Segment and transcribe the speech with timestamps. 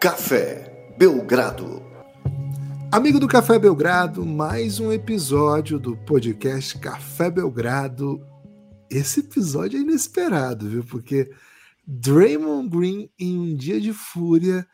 [0.00, 1.82] Café Belgrado.
[2.90, 8.18] Amigo do Café Belgrado, mais um episódio do podcast Café Belgrado.
[8.88, 10.82] Esse episódio é inesperado, viu?
[10.84, 11.30] Porque
[11.86, 14.66] Draymond Green em um dia de fúria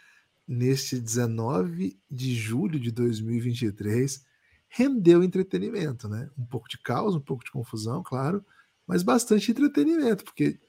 [0.47, 4.24] neste 19 de julho de 2023
[4.69, 6.30] rendeu entretenimento, né?
[6.38, 8.45] Um pouco de caos, um pouco de confusão, claro,
[8.87, 10.61] mas bastante entretenimento, porque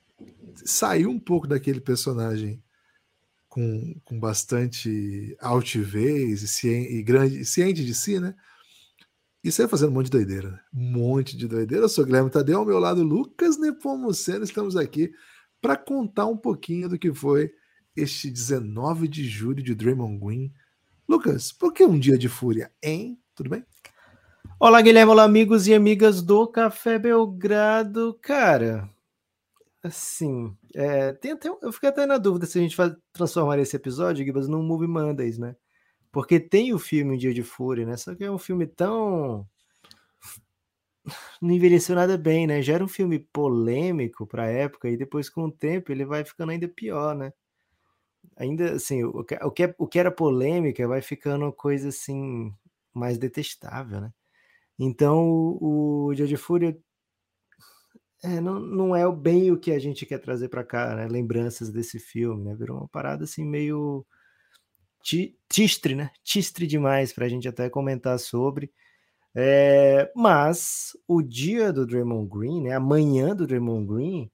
[0.65, 2.59] saiu um pouco daquele personagem
[3.57, 8.35] com, com bastante altivez e, e grande, ciente de si, né?
[9.43, 10.59] E saiu fazendo um monte de doideira, né?
[10.71, 11.85] um monte de doideira.
[11.85, 15.11] Eu sou Guilherme Tadeu, ao meu lado Lucas Nepomuceno, estamos aqui
[15.59, 17.51] para contar um pouquinho do que foi
[17.95, 20.53] este 19 de julho de Draymond Green.
[21.09, 23.19] Lucas, por que um dia de fúria, hein?
[23.33, 23.65] Tudo bem?
[24.59, 28.19] Olá, Guilherme, olá, amigos e amigas do Café Belgrado.
[28.21, 28.87] Cara,
[29.87, 33.75] assim, é, tem até, eu fiquei até na dúvida se a gente vai transformar esse
[33.75, 35.55] episódio, Gibas, num Movie Mondays, né?
[36.11, 37.97] Porque tem o filme Um Dia de Fúria, né?
[37.97, 39.47] Só que é um filme tão.
[41.41, 42.61] Não envelheceu nada bem, né?
[42.61, 46.25] Já era um filme polêmico para a época, e depois, com o tempo, ele vai
[46.25, 47.31] ficando ainda pior, né?
[48.35, 52.53] Ainda assim, o que, o que, é, o que era polêmica vai ficando coisa assim
[52.93, 54.11] mais detestável, né?
[54.79, 56.77] Então, o, o Dia de Fúria
[58.27, 61.07] é, não, não é bem o que a gente quer trazer para cá, né?
[61.07, 62.55] Lembranças desse filme, né?
[62.55, 64.05] Virou uma parada assim meio
[65.49, 66.11] tistre, né?
[66.23, 68.71] Tistre demais para a gente até comentar sobre.
[69.35, 72.73] É, mas o dia do Draymond Green, né?
[72.73, 74.31] A manhã do Draymond Green,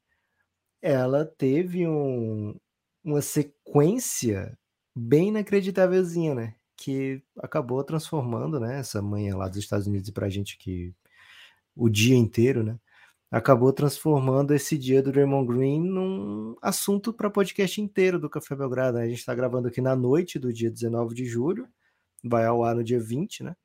[0.82, 2.56] ela teve um,
[3.04, 4.58] uma sequência
[4.96, 6.56] bem inacreditávelzinha, né?
[6.84, 10.94] que acabou transformando, né, essa manhã lá dos Estados Unidos para a gente que
[11.74, 12.78] o dia inteiro, né,
[13.34, 19.00] acabou transformando esse dia do Draymond Green num assunto para podcast inteiro do Café Belgrado.
[19.00, 19.06] Né?
[19.06, 21.68] A gente está gravando aqui na noite do dia 19 de julho,
[22.24, 23.56] vai ao ar no dia 20, né?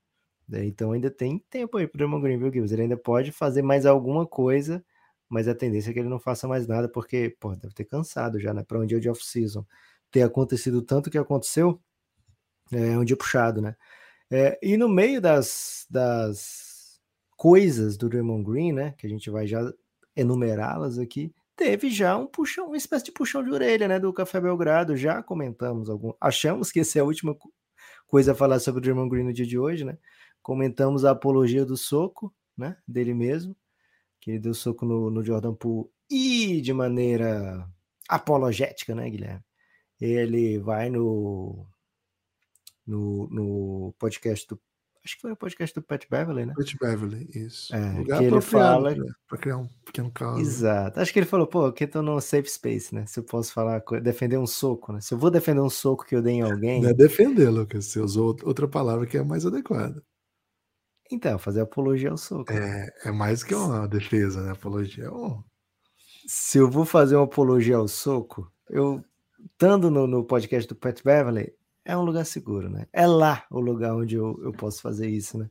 [0.64, 2.72] Então ainda tem tempo aí para o Draymond Green, viu, Gibbs?
[2.72, 4.82] Ele ainda pode fazer mais alguma coisa,
[5.28, 8.40] mas a tendência é que ele não faça mais nada, porque, pô, deve ter cansado
[8.40, 8.64] já, né?
[8.66, 9.66] Para um dia de off-season
[10.10, 11.78] ter acontecido tanto que aconteceu,
[12.72, 13.76] é um dia puxado, né?
[14.30, 16.67] É, e no meio das, das
[17.38, 18.94] coisas do Draymond Green, né?
[18.98, 19.62] Que a gente vai já
[20.16, 23.98] enumerá-las aqui, teve já um puxão, uma espécie de puxão de orelha, né?
[24.00, 24.96] Do Café Belgrado.
[24.96, 26.12] Já comentamos algum.
[26.20, 27.36] Achamos que essa é a última
[28.08, 29.96] coisa a falar sobre o Draymond Green no dia de hoje, né?
[30.42, 32.76] Comentamos a apologia do soco, né?
[32.86, 33.56] Dele mesmo,
[34.20, 37.68] que ele deu soco no, no Jordan Poole e de maneira
[38.08, 39.44] apologética, né, Guilherme?
[40.00, 41.66] Ele vai no
[42.84, 44.60] no, no podcast do.
[45.08, 46.52] Acho que foi o podcast do Pat Beverly, né?
[46.54, 47.74] Pat Beverly, isso.
[47.74, 48.94] É, que ele fala.
[48.94, 49.10] Né?
[49.26, 50.38] Para criar um pequeno caso.
[50.38, 51.00] Exato.
[51.00, 53.06] Acho que ele falou, pô, aqui eu tô no safe space, né?
[53.06, 55.00] Se eu posso falar, defender um soco, né?
[55.00, 56.82] Se eu vou defender um soco que eu dei em alguém.
[56.82, 57.86] Não é defender, Lucas.
[57.86, 60.04] Você usou outra palavra que é mais adequada.
[61.10, 62.52] Então, fazer apologia ao soco.
[62.52, 64.52] É, é mais que uma defesa, né?
[64.52, 65.08] Apologia é.
[66.26, 69.02] Se eu vou fazer uma apologia ao soco, eu,
[69.52, 71.50] estando no, no podcast do Pat Beverly,
[71.88, 72.86] é um lugar seguro, né?
[72.92, 75.50] É lá o lugar onde eu, eu posso fazer isso, né?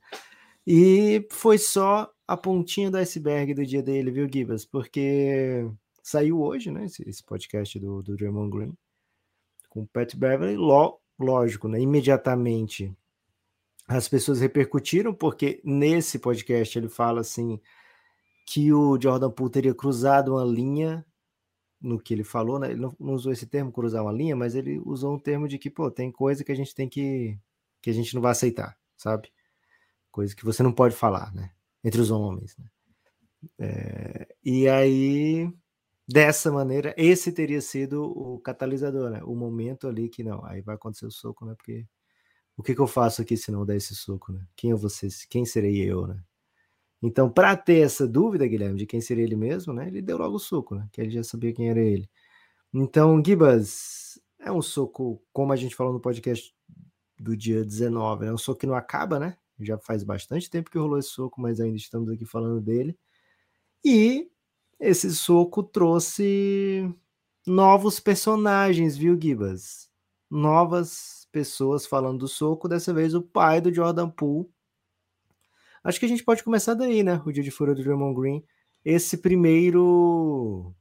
[0.66, 4.64] E foi só a pontinha do iceberg do dia dele, viu, Gibas?
[4.64, 5.68] Porque
[6.03, 6.86] saiu hoje, né?
[6.86, 8.74] Esse, esse podcast do, do Draymond Green
[9.68, 10.56] com o Pat Beverly.
[10.56, 11.81] Lo, lógico, né?
[11.81, 12.96] Imediatamente
[13.88, 17.59] as pessoas repercutiram, porque nesse podcast ele fala assim
[18.46, 21.03] que o Jordan Poole teria cruzado uma linha
[21.82, 22.72] no que ele falou, né?
[22.72, 25.70] Ele não, usou esse termo cruzar uma linha, mas ele usou um termo de que,
[25.70, 27.38] pô, tem coisa que a gente tem que
[27.82, 29.32] que a gente não vai aceitar, sabe?
[30.12, 31.52] Coisa que você não pode falar, né?
[31.84, 32.66] Entre os homens, né?
[33.60, 35.52] É, e aí,
[36.08, 39.22] dessa maneira, esse teria sido o catalisador, né?
[39.24, 41.56] O momento ali que não, aí vai acontecer o soco, né?
[41.56, 41.86] Porque
[42.58, 44.46] o que, que eu faço aqui se não der esse soco, né?
[44.56, 45.08] Quem é você?
[45.30, 46.23] Quem serei eu, né?
[47.02, 49.88] Então, para ter essa dúvida, Guilherme, de quem seria ele mesmo, né?
[49.88, 50.88] Ele deu logo o soco, né?
[50.91, 52.09] Que ele já sabia quem era ele.
[52.73, 56.53] Então, Gibas, é um soco, como a gente falou no podcast
[57.20, 58.34] do dia 19, né?
[58.34, 59.38] Um soco que não acaba, né?
[59.59, 62.97] Já faz bastante tempo que rolou esse soco, mas ainda estamos aqui falando dele.
[63.85, 64.29] E
[64.79, 66.94] esse soco trouxe
[67.46, 69.90] novos personagens, viu, Gibas?
[70.29, 74.49] Novas pessoas falando do soco, dessa vez o pai do Jordan Poole
[75.87, 77.22] Acho que a gente pode começar daí, né?
[77.25, 78.43] O dia de fúria do Draymond Green.
[78.84, 80.75] Esse primeiro.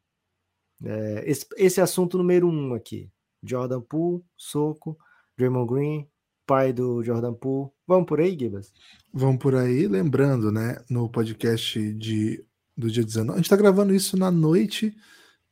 [0.84, 3.08] É, esse, esse assunto número um aqui.
[3.40, 4.98] Jordan Poole, soco,
[5.38, 6.08] Draymond Green,
[6.44, 7.70] pai do Jordan Poole.
[7.86, 8.72] Vamos por aí, Gibas?
[9.14, 9.86] Vamos por aí.
[9.86, 10.84] Lembrando, né?
[10.90, 12.44] No podcast de,
[12.76, 13.30] do dia 19.
[13.30, 14.92] A gente está gravando isso na noite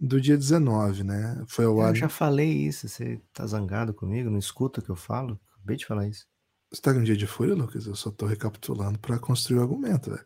[0.00, 1.44] do dia 19, né?
[1.46, 1.90] Foi ao ar.
[1.90, 4.28] Eu já falei isso, você tá zangado comigo?
[4.28, 5.38] Não escuta o que eu falo?
[5.54, 6.26] Acabei de falar isso.
[6.74, 7.86] Você tá com um dia de fúria, Lucas?
[7.86, 10.24] Eu só tô recapitulando para construir o argumento, velho.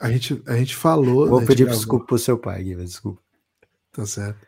[0.00, 1.28] A gente, a gente falou.
[1.28, 3.20] Vou gente pedir gravou- desculpa pro seu pai, Guiva, desculpa.
[3.90, 4.46] Tá certo.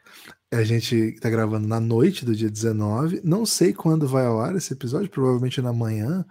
[0.53, 3.21] A gente tá gravando na noite do dia 19.
[3.25, 6.25] Não sei quando vai ao ar esse episódio, provavelmente na manhã,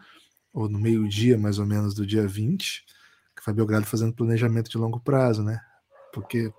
[0.53, 2.85] ou no meio-dia, mais ou menos, do dia 20.
[3.35, 5.59] Que foi Belgrado fazendo planejamento de longo prazo, né?
[6.13, 6.53] Porque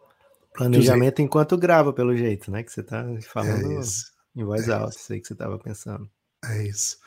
[0.53, 2.63] Planejamento enquanto grava, pelo jeito, né?
[2.63, 4.13] Que você tá falando é isso.
[4.37, 6.09] em voz é alta, sei que você tava pensando.
[6.45, 6.99] É isso.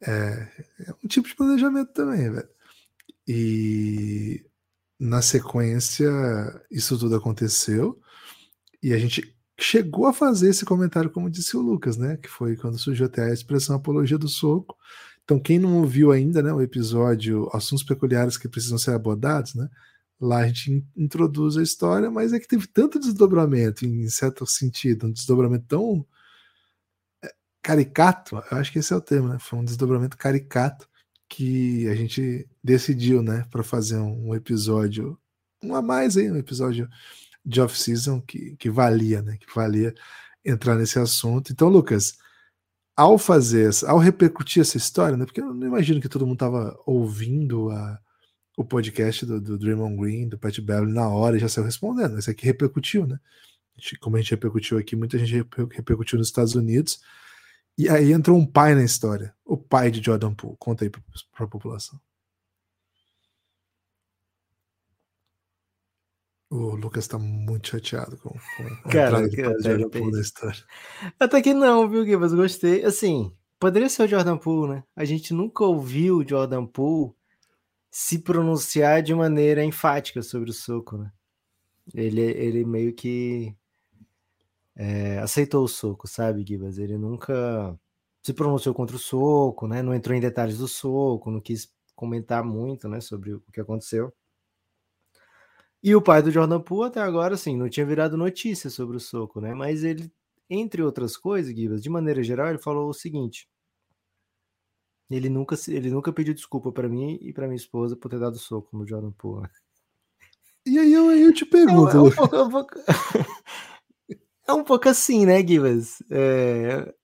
[0.00, 0.48] É,
[0.80, 2.48] é um tipo de planejamento também, velho.
[3.26, 4.44] E
[4.98, 6.08] na sequência,
[6.70, 8.00] isso tudo aconteceu.
[8.82, 12.16] E a gente chegou a fazer esse comentário, como disse o Lucas, né?
[12.18, 14.76] Que foi quando surgiu até a expressão apologia do soco.
[15.24, 19.68] Então, quem não ouviu ainda, né, o episódio Assuntos Peculiares que Precisam Ser Abordados, né?
[20.20, 24.46] Lá a gente in- introduz a história, mas é que teve tanto desdobramento, em certo
[24.46, 26.06] sentido, um desdobramento tão
[27.66, 29.38] caricato, eu acho que esse é o termo, né?
[29.40, 30.88] Foi um desdobramento caricato
[31.28, 35.18] que a gente decidiu, né, para fazer um, episódio,
[35.60, 36.88] um a mais aí, um episódio
[37.44, 39.36] de off-season que, que valia, né?
[39.36, 39.92] Que valia
[40.44, 41.50] entrar nesse assunto.
[41.50, 42.18] Então, Lucas,
[42.96, 45.24] ao fazer, ao repercutir essa história, né?
[45.24, 47.98] Porque eu não imagino que todo mundo estava ouvindo a,
[48.56, 52.16] o podcast do, do Green, do Pat Beverly na hora e já saiu respondendo.
[52.16, 53.18] Esse aqui repercutiu, né?
[54.00, 57.00] Como a gente repercutiu aqui, muita gente reper- repercutiu nos Estados Unidos.
[57.78, 60.56] E aí entrou um pai na história, o pai de Jordan Poole.
[60.58, 61.02] Conta aí para
[61.40, 62.00] a população.
[66.48, 70.64] O Lucas tá muito chateado com, com a Cara, de Jordan Poole na história.
[71.18, 72.32] Até que não, viu, Gibas?
[72.32, 72.84] Gostei.
[72.84, 74.84] Assim, poderia ser o Jordan Poole, né?
[74.94, 77.12] A gente nunca ouviu o Jordan Poole
[77.90, 81.10] se pronunciar de maneira enfática sobre o soco, né?
[81.94, 83.54] Ele, ele meio que
[84.76, 86.78] é, aceitou o soco, sabe, Gibas?
[86.78, 87.78] Ele nunca
[88.22, 89.82] se pronunciou contra o soco, né?
[89.82, 94.12] Não entrou em detalhes do soco, não quis comentar muito, né, sobre o que aconteceu.
[95.82, 99.00] E o pai do Jordan Poole até agora, assim, não tinha virado notícia sobre o
[99.00, 99.54] soco, né?
[99.54, 100.12] Mas ele,
[100.50, 103.48] entre outras coisas, Gibas, de maneira geral, ele falou o seguinte:
[105.08, 108.36] ele nunca, ele nunca pediu desculpa para mim e para minha esposa por ter dado
[108.38, 109.42] soco no Jordan Poole.
[109.42, 109.48] né?
[110.66, 112.16] E aí eu, eu te É, pergunto, é um Lucas.
[112.16, 112.74] pouco, é um pouco-
[114.46, 116.02] é um pouco assim, né, Gibas?
[116.10, 116.94] É,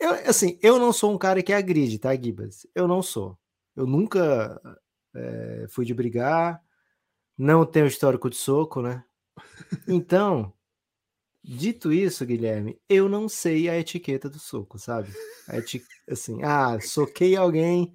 [0.00, 2.66] eu, assim, eu não sou um cara que agride, tá, Gibas?
[2.74, 3.38] Eu não sou.
[3.76, 4.60] Eu nunca
[5.14, 6.60] é, fui de brigar,
[7.36, 9.04] não tenho histórico de soco, né?
[9.86, 10.52] Então,
[11.42, 15.10] dito isso, Guilherme, eu não sei a etiqueta do soco, sabe?
[15.48, 15.82] A eti...
[16.08, 17.92] Assim, ah, soquei alguém,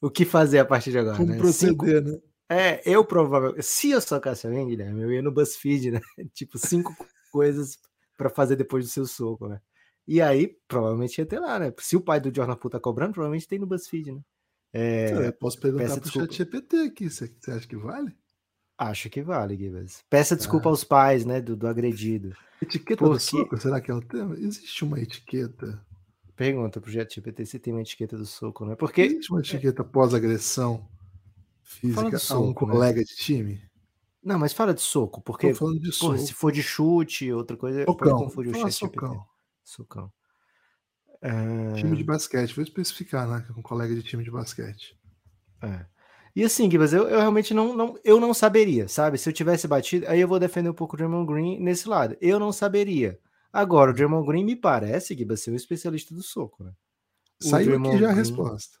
[0.00, 1.52] o que fazer a partir de agora, Como né?
[1.52, 2.18] Cinco, proceder, né?
[2.50, 3.62] é, eu provavelmente.
[3.62, 6.00] Se eu socasse alguém, Guilherme, eu ia no BuzzFeed, né?
[6.34, 6.94] tipo, cinco
[7.30, 7.78] coisas
[8.22, 9.60] pra fazer depois do seu soco, né?
[10.06, 11.72] E aí, provavelmente ia ter lá, né?
[11.78, 14.20] Se o pai do Jordan Poole tá cobrando, provavelmente tem no BuzzFeed, né?
[14.72, 18.16] É, Eu posso perguntar pro chat GPT aqui, você você acha que vale?
[18.78, 20.02] acho que vale, Gibas.
[20.10, 21.40] Peça desculpa aos pais, né?
[21.40, 22.34] Do, do agredido.
[22.60, 24.34] Etiqueta do Porque- soco, será que é o termo?
[24.34, 25.84] Existe uma etiqueta?
[26.34, 28.74] Pergunta pro ChatGPT se tem uma etiqueta do soco, né?
[28.74, 29.02] Porque.
[29.02, 30.88] Existe uma etiqueta pós-agressão
[31.62, 32.54] física do a um né?
[32.54, 33.62] colega de time?
[34.22, 35.50] Não, mas fala de soco, porque.
[35.50, 36.16] Tô falando de soco.
[36.18, 37.84] se for de chute, outra coisa.
[37.84, 38.18] Socão.
[38.18, 39.00] confundir o ChatGPT.
[39.00, 39.26] socão.
[39.64, 40.12] Socão.
[41.20, 43.44] É, Time de basquete, vou especificar, né?
[43.52, 44.98] Com um colega de time de basquete.
[45.62, 45.86] É.
[46.34, 49.18] E assim, Gibas, eu, eu realmente não, não, eu não saberia, sabe?
[49.18, 52.16] Se eu tivesse batido, aí eu vou defender um pouco o Draymond Green nesse lado.
[52.20, 53.20] Eu não saberia.
[53.52, 56.72] Agora, o Draymond Green me parece, Gibas, ser um especialista do soco, né?
[57.40, 58.78] O Saiu Draymond aqui já a Green- resposta.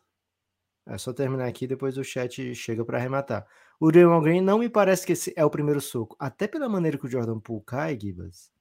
[0.86, 3.46] É só terminar aqui, depois o chat chega para arrematar.
[3.84, 6.14] O Draymond Green não me parece que esse é o primeiro soco.
[6.16, 8.52] Até pela maneira que o Jordan Poole cai, Gibas,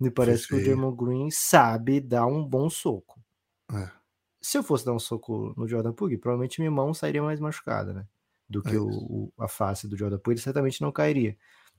[0.00, 0.60] me parece que o.
[0.60, 3.20] Draymond Green sabe dar um bom soco.
[3.72, 3.88] É.
[4.42, 7.92] Se eu fosse dar um soco no Jordan Poole, provavelmente minha mão sairia mais machucada,
[7.92, 8.04] né?
[8.48, 11.36] Do que É o, o- a face do Jordan Poole, ele certamente não cairia.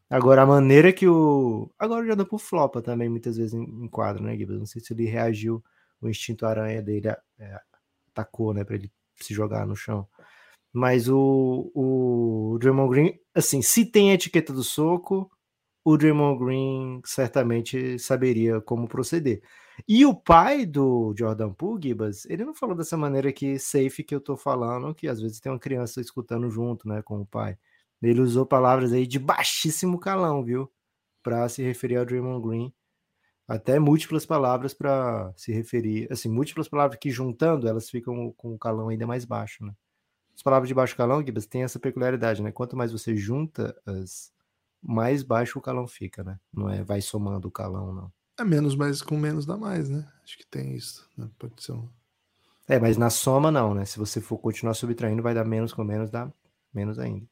[0.09, 1.69] Agora, a maneira que o.
[1.77, 4.57] Agora o Jordan Poole flopa também, muitas vezes em, em quadro, né, Gibas?
[4.57, 5.61] Não sei se ele reagiu,
[5.99, 7.59] o instinto aranha dele é,
[8.07, 10.07] atacou, né, pra ele se jogar no chão.
[10.75, 15.32] Mas o, o Draymond Green, assim, se tem a etiqueta do soco,
[15.86, 19.41] o Draymond Green certamente saberia como proceder.
[19.88, 24.13] E o pai do Jordan Poole, Gibas, ele não falou dessa maneira que safe que
[24.13, 27.58] eu tô falando, que às vezes tem uma criança escutando junto, né, com o pai.
[28.01, 30.70] Ele usou palavras aí de baixíssimo calão, viu?
[31.24, 32.74] Para se referir ao Draymond Green.
[33.48, 38.60] Até múltiplas palavras para se referir, assim, múltiplas palavras que juntando elas ficam com o
[38.60, 39.74] calão ainda mais baixo, né?
[40.35, 42.51] As palavras de baixo calão, Gibas, tem essa peculiaridade, né?
[42.51, 44.31] Quanto mais você junta, as,
[44.81, 46.39] mais baixo o calão fica, né?
[46.53, 48.13] Não é vai somando o calão, não.
[48.37, 50.05] É menos, mas com menos dá mais, né?
[50.23, 51.09] Acho que tem isso.
[51.17, 51.29] Né?
[51.39, 51.89] Pode ser um.
[52.67, 53.85] É, mas na soma não, né?
[53.85, 56.29] Se você for continuar subtraindo, vai dar menos com menos, dá
[56.73, 57.25] menos ainda.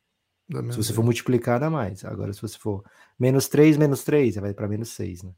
[0.47, 0.95] Dá menos Se você ainda.
[0.95, 2.05] for multiplicar, dá mais.
[2.05, 2.83] Agora, se você for
[3.19, 5.33] menos 3, menos 3, vai para menos 6, né?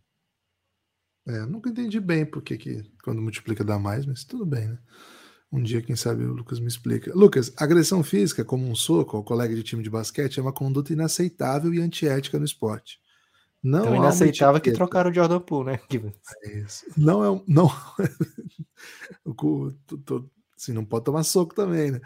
[1.28, 4.78] É, nunca entendi bem por que, que quando multiplica dá mais, mas tudo bem, né?
[5.52, 7.14] Um dia, quem sabe, o Lucas me explica.
[7.16, 10.92] Lucas, agressão física, como um soco ao colega de time de basquete, é uma conduta
[10.92, 13.00] inaceitável e antiética no esporte.
[13.64, 15.80] Não Então, inaceitável que trocaram o Jordan Poole, né?
[16.44, 16.86] É isso.
[16.98, 17.68] Não é um- não
[20.56, 22.02] assim, não pode tomar soco também, né?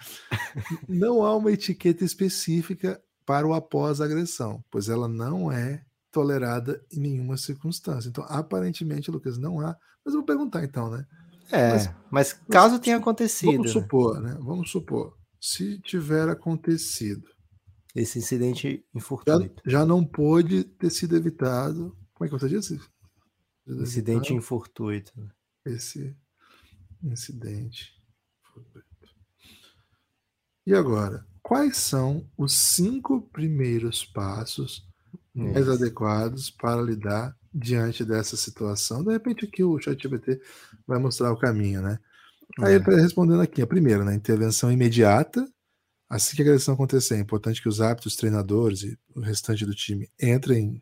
[0.87, 6.99] Não há uma etiqueta específica para o após agressão, pois ela não é tolerada em
[6.99, 8.09] nenhuma circunstância.
[8.09, 9.75] Então, aparentemente, Lucas, não há.
[10.03, 11.05] Mas eu vou perguntar então, né?
[11.51, 14.37] É, Mas- mas, caso tenha acontecido Vamos né, supor, né?
[14.41, 17.27] Vamos supor, se tiver acontecido,
[17.95, 19.61] esse incidente já, infortuito.
[19.65, 21.97] já não pôde ter sido evitado.
[22.13, 22.79] Como é que você disse?
[23.67, 25.11] Incidente infortuito.
[25.15, 25.29] né?
[25.65, 26.15] esse
[27.03, 27.93] incidente.
[30.65, 34.87] E agora, quais são os cinco primeiros passos
[35.33, 35.71] mais Isso.
[35.71, 39.03] adequados para lidar diante dessa situação?
[39.03, 40.39] De repente aqui o ChatGPT
[40.87, 41.99] vai mostrar o caminho, né?
[42.59, 42.77] Aí É.
[42.77, 44.15] está respondendo aqui, a primeira, né?
[44.15, 45.47] Intervenção imediata.
[46.09, 49.75] Assim que a agressão acontecer, é importante que os hábitos, treinadores e o restante do
[49.75, 50.81] time entrem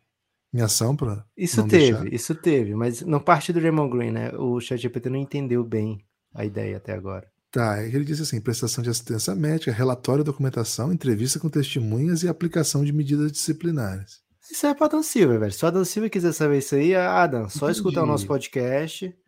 [0.54, 2.12] em ação para Isso teve, deixar.
[2.12, 4.32] isso teve, mas não parte do Raymond Green, né?
[4.36, 6.02] O ChatGPT não entendeu bem
[6.34, 7.30] a ideia até agora.
[7.50, 12.82] Tá, ele disse assim: prestação de assistência médica, relatório, documentação, entrevista com testemunhas e aplicação
[12.84, 14.20] de medidas disciplinares.
[14.50, 15.52] Isso é para Adam Silva, velho.
[15.52, 18.28] Se o Adam Silva quiser saber isso aí, Adam, só escutar o nosso Entendi.
[18.28, 19.18] podcast,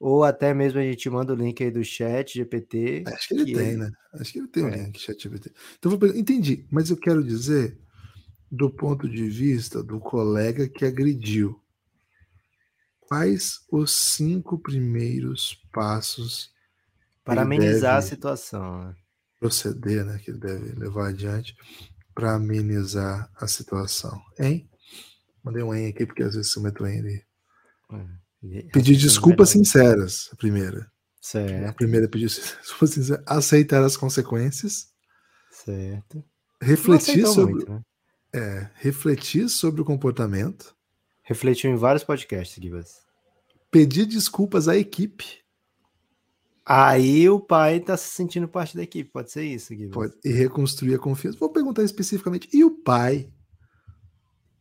[0.00, 3.04] ou até mesmo a gente manda o link aí do chat GPT.
[3.06, 3.90] Acho que ele que tem, ele- né?
[4.14, 4.76] Acho que ele tem o É.
[4.76, 5.52] link, ChatGPT.
[5.78, 7.78] Então, eu vou entendi, mas eu quero dizer
[8.50, 11.58] do ponto de vista do colega que agrediu.
[13.00, 16.50] Quais os cinco primeiros passos
[17.24, 18.84] Para amenizar a situação.
[18.88, 18.94] né?
[19.38, 21.56] proceder, né, que ele deve levar adiante
[22.14, 24.68] para amenizar a situação, hein?
[25.42, 27.24] Mandei um em aqui porque às vezes eu meto em ali.
[28.42, 30.80] E- Pedir raciocínio desculpas sinceras, a primeira.
[30.80, 32.26] A Certo, primeira é pedir
[32.60, 34.88] desculpas sinceras, aceitar as consequências,
[35.50, 36.24] certo.
[36.60, 37.82] Refletir sobre, muito, né?
[38.32, 40.74] é, refletir sobre o comportamento,
[41.24, 43.02] Refletiu em vários podcasts, Gibas.
[43.70, 45.41] pedir desculpas à equipe
[46.64, 49.92] Aí o pai tá se sentindo parte da equipe, pode ser isso, Gibas.
[49.94, 51.38] pode, e reconstruir a confiança.
[51.38, 53.32] Vou perguntar especificamente, e o pai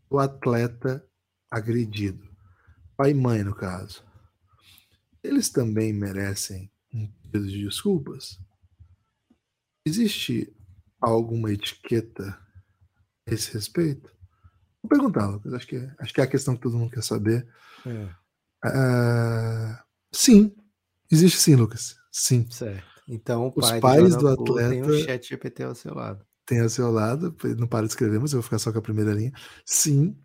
[0.09, 1.05] do atleta
[1.49, 2.27] agredido?
[2.97, 4.03] Pai e mãe, no caso.
[5.23, 8.39] Eles também merecem um pedido de desculpas?
[9.85, 10.51] Existe
[10.99, 12.39] alguma etiqueta
[13.27, 14.11] a esse respeito?
[14.81, 15.53] Vou perguntar, Lucas.
[15.53, 17.47] Acho que, é- acho que é a questão que todo mundo quer saber.
[17.85, 18.09] É,
[18.63, 20.55] Ah, sim,
[21.11, 21.95] existe sim, Lucas.
[22.11, 22.45] Sim.
[22.49, 22.83] certo.
[23.07, 25.93] Então o Os pai pais Jordan do Poole tem um atleta- chat GPT ao seu
[25.93, 26.25] lado.
[26.45, 28.81] tem ao seu lado, não para de escrever, mas eu vou ficar só com a
[28.81, 29.31] primeira linha.
[29.65, 30.15] Sim,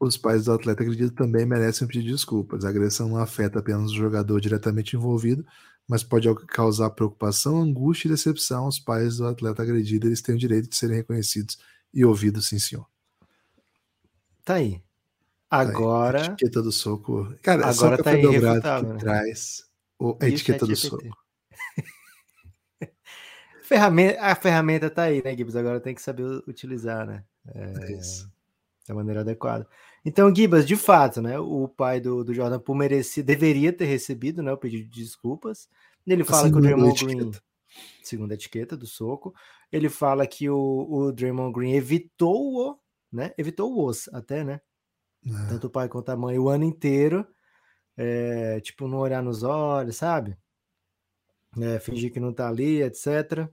[0.00, 2.64] os pais do atleta agredido também merecem de desculpas.
[2.64, 5.44] A agressão não afeta apenas o jogador diretamente envolvido,
[5.88, 10.06] mas pode causar preocupação, angústia e decepção aos pais do atleta agredido.
[10.08, 11.58] Eles têm o direito de serem reconhecidos
[11.94, 12.86] e ouvidos, sim, senhor.
[14.44, 14.80] Tá aí.
[15.48, 15.68] Tá aí.
[15.68, 16.24] Agora.
[16.26, 17.32] Etiqueta do soco.
[17.42, 18.98] Cara, é só Agora o tá Café Belgrado irrefutável, que né?
[19.00, 19.64] traz
[20.10, 21.02] o- a o etiqueta do soco.
[23.62, 25.56] Ferramenta, a ferramenta tá aí, né, Gibbs?
[25.56, 27.24] Agora tem que saber utilizar, né?
[27.54, 28.30] É isso.
[28.86, 29.66] Da maneira adequada.
[30.04, 31.38] Então, Gibas, de fato, né?
[31.38, 35.68] O pai do, do Jordan Poole merecia, deveria ter recebido né, o pedido de desculpas.
[36.06, 37.42] Ele fala que o Draymond Green, etiqueta.
[38.02, 39.32] segundo a etiqueta do soco,
[39.70, 42.78] ele fala que o, o Draymond Green evitou o,
[43.12, 43.32] né?
[43.38, 44.60] Evitou os até, né?
[45.24, 45.48] É.
[45.48, 47.24] tanto o pai quanto a mãe, o ano inteiro,
[47.96, 50.36] é, tipo, não olhar nos olhos, sabe?
[51.60, 53.50] É, fingir que não tá ali, etc.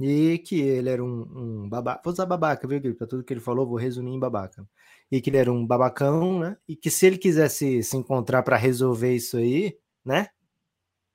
[0.00, 2.00] E que ele era um, um babaca.
[2.04, 2.98] Vou usar babaca, viu, Guilherme?
[2.98, 4.66] Pra tudo que ele falou, vou resumir em babaca.
[5.10, 6.56] E que ele era um babacão, né?
[6.68, 10.28] E que se ele quisesse se encontrar para resolver isso aí, né?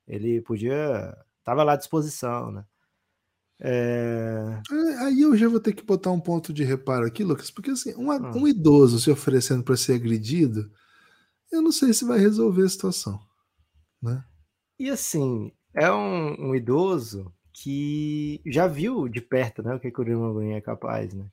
[0.08, 1.16] Ele podia.
[1.44, 2.66] Tava lá à disposição, né?
[3.62, 7.52] É, É, Aí eu já vou ter que botar um ponto de reparo aqui, Lucas,
[7.52, 8.32] porque assim, um, Ah.
[8.36, 10.72] um idoso se oferecendo para ser agredido,
[11.52, 13.20] eu não sei se vai resolver a situação.
[14.02, 14.24] Né?
[14.78, 20.34] E assim, é um, um idoso que já viu de perto né, o que, o
[20.34, 21.26] Green é capaz, né?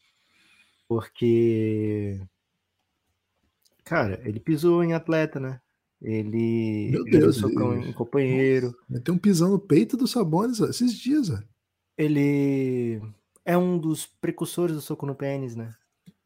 [0.89, 2.21] Porque,
[3.85, 5.61] cara, ele pisou em atleta, né?
[6.01, 8.75] Ele Meu já deu Deus, socão em companheiro.
[9.03, 11.49] Tem um pisão no peito do Sabonis ó, esses dias, velho.
[11.97, 13.01] Ele
[13.45, 15.75] é um dos precursores do soco no pênis, né?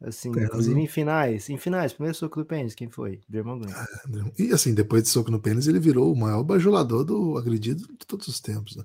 [0.03, 0.77] Assim, inclusive razão.
[0.79, 1.49] em finais.
[1.49, 3.21] Em finais, primeiro soco do pênis, quem foi?
[3.29, 4.31] Draymond Green.
[4.39, 8.05] E assim, depois de soco no pênis, ele virou o maior bajulador do agredido de
[8.07, 8.83] todos os tempos, né?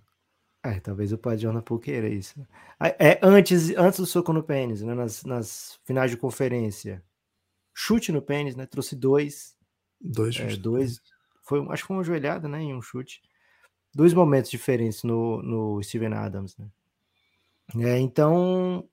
[0.63, 2.39] É, talvez o pai de Jordan Poole queira isso.
[2.39, 2.47] né?
[2.79, 4.93] Ah, É antes, antes do soco no pênis, né?
[4.95, 7.03] Nas, nas finais de conferência.
[7.73, 8.67] Chute no pênis, né?
[8.67, 9.55] Trouxe dois.
[10.01, 10.59] Dois É, chutes.
[10.59, 11.01] dois.
[11.43, 12.63] Foi, acho que foi uma joelhada, né?
[12.63, 13.23] E um chute.
[13.95, 16.67] Dois momentos diferentes no, no Steven Adams, né?
[17.79, 18.87] É, então,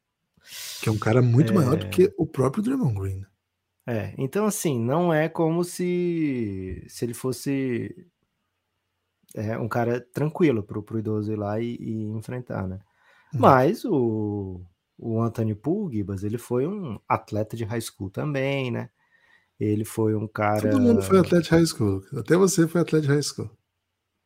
[0.81, 3.25] Que é um cara muito maior do que o próprio Draymond Green.
[3.85, 8.07] É, então assim, não é como se, se ele fosse
[9.35, 12.79] é, um cara tranquilo pro, pro idoso ir lá e, e enfrentar, né?
[13.33, 13.39] Hum.
[13.39, 14.61] Mas o,
[14.97, 18.89] o Anthony Poole, Gibas, ele foi um atleta de high school também, né?
[19.59, 20.71] Ele foi um cara...
[20.71, 22.03] Todo mundo foi atleta de high school.
[22.17, 23.49] Até você foi atleta de high school.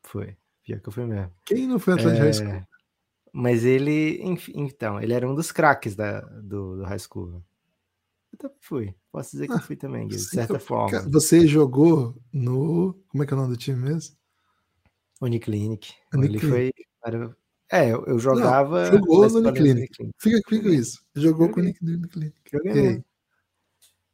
[0.03, 1.31] Foi, pior que eu fui mesmo.
[1.45, 2.67] Quem não foi atleta de high school?
[3.27, 7.43] É, mas ele, enfim, então, ele era um dos craques da, do, do high school.
[8.31, 11.01] Eu também fui, posso dizer que eu fui também, Gibas, de certa eu- forma.
[11.09, 12.93] Você jogou no.
[13.09, 14.15] Como é que é o nome do time mesmo?
[15.21, 15.93] Uniclinic.
[16.13, 16.45] Uniclinic.
[16.45, 16.73] Ele foi.
[17.05, 17.37] era-
[17.71, 18.85] É, eu, eu jogava.
[18.85, 19.91] jogou na no Uniclinic.
[20.19, 21.03] Fica, fica com isso.
[21.15, 21.73] Jogou com o Joguei.
[21.73, 22.35] Nick Nick Clinic.
[22.51, 22.81] Joguei aí?
[22.81, 23.05] mesmo.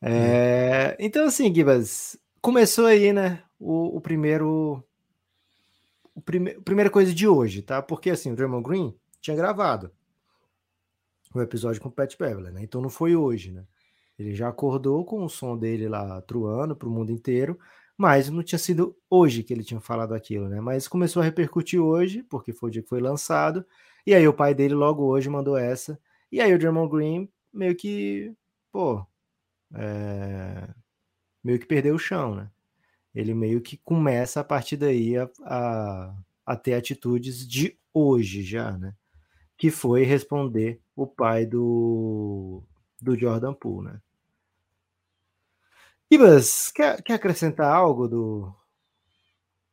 [0.01, 3.41] É, então, assim, Gibas, começou aí, né?
[3.59, 4.83] O, o primeiro.
[6.15, 7.81] O prime, a primeira coisa de hoje, tá?
[7.81, 9.89] Porque, assim, o Draymond Green tinha gravado
[11.33, 12.61] o episódio com o Pat Beverly, né?
[12.61, 13.65] Então não foi hoje, né?
[14.19, 17.57] Ele já acordou com o som dele lá truando pro mundo inteiro,
[17.97, 20.59] mas não tinha sido hoje que ele tinha falado aquilo, né?
[20.59, 23.65] Mas começou a repercutir hoje, porque foi o dia que foi lançado,
[24.05, 25.97] e aí o pai dele logo hoje mandou essa,
[26.31, 28.35] e aí o Draymond Green meio que,
[28.71, 29.05] pô,
[29.73, 30.67] é,
[31.43, 32.51] meio que perdeu o chão, né?
[33.15, 36.15] Ele meio que começa a partir daí a, a,
[36.45, 38.93] a ter atitudes de hoje já, né?
[39.63, 42.61] Que foi responder o pai do,
[43.01, 44.01] do Jordan Poole, né?
[46.11, 48.53] Ibas, quer, quer acrescentar algo do,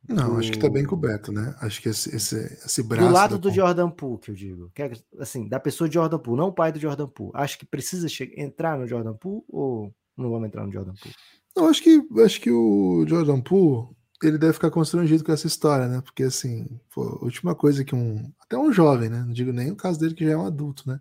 [0.07, 1.53] Não, do- acho que tá bem coberto, né?
[1.59, 3.11] Acho que esse, esse, esse do braço.
[3.11, 4.71] lado da do Jordan Poole, que eu digo?
[4.73, 7.33] Quer, assim, da pessoa de Jordan Poole, não o pai do Jordan Poole.
[7.35, 11.15] Acho que precisa entrar no Jordan Poole ou não vamos entrar no Jordan Poole?
[11.53, 13.89] Não, acho que, acho que o Jordan Poole
[14.23, 16.01] ele deve ficar constrangido com essa história, né?
[16.01, 18.31] Porque assim, pô, a última coisa que um.
[18.41, 19.19] Até um jovem, né?
[19.23, 20.99] Não digo nem o caso dele que já é um adulto, né?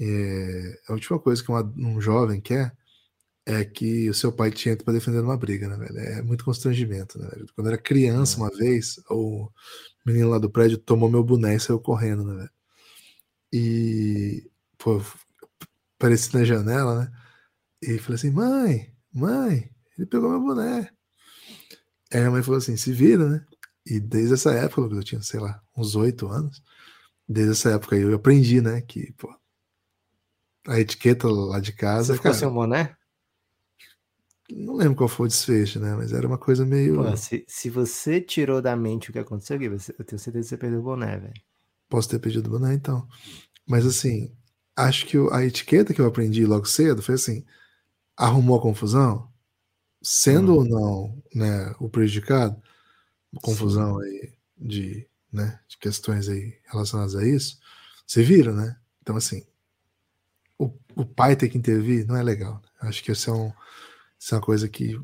[0.00, 1.56] É, a última coisa que um,
[1.96, 2.72] um jovem quer
[3.46, 5.98] é que o seu pai te entre pra defender uma briga, né, velho?
[5.98, 7.46] É muito constrangimento, né, velho?
[7.54, 8.42] Quando eu era criança, É.
[8.42, 9.50] uma vez, o
[10.06, 12.50] menino lá do prédio tomou meu boné e saiu correndo, né, velho?
[13.52, 15.00] E, pô,
[15.98, 17.12] apareci na janela, né?
[17.82, 20.90] E falei assim: mãe, mãe, ele pegou meu boné.
[22.12, 23.46] Aí a mãe falou assim: se vira, né?
[23.86, 26.62] E desde essa época, eu tinha, sei lá, uns oito anos.
[27.28, 28.80] Desde essa época eu aprendi, né?
[28.82, 29.34] Que, pô,
[30.66, 32.12] a etiqueta lá de casa.
[32.12, 32.96] Você ficou cara, sem o boné?
[34.50, 35.94] Não lembro qual foi o desfecho, né?
[35.94, 36.96] Mas era uma coisa meio.
[36.96, 40.42] Pô, se, se você tirou da mente o que aconteceu, Gui, eu tenho certeza que
[40.44, 41.34] você perdeu o boné, velho.
[41.88, 43.06] Posso ter pedido boné, então.
[43.68, 44.32] Mas assim,
[44.76, 47.44] acho que o- a etiqueta que eu aprendi logo cedo foi assim:
[48.16, 49.30] arrumou a confusão,
[50.02, 50.56] sendo Hum.
[50.56, 52.60] ou não né, o prejudicado,
[53.42, 57.58] confusão aí de, né, de questões aí relacionadas a isso,
[58.06, 58.76] você vira, né?
[59.02, 59.44] Então, assim,
[60.58, 62.54] o, o pai ter que intervir não é legal.
[62.54, 62.88] né?
[62.88, 63.52] Acho que isso é, um,
[64.18, 65.00] isso é uma coisa que.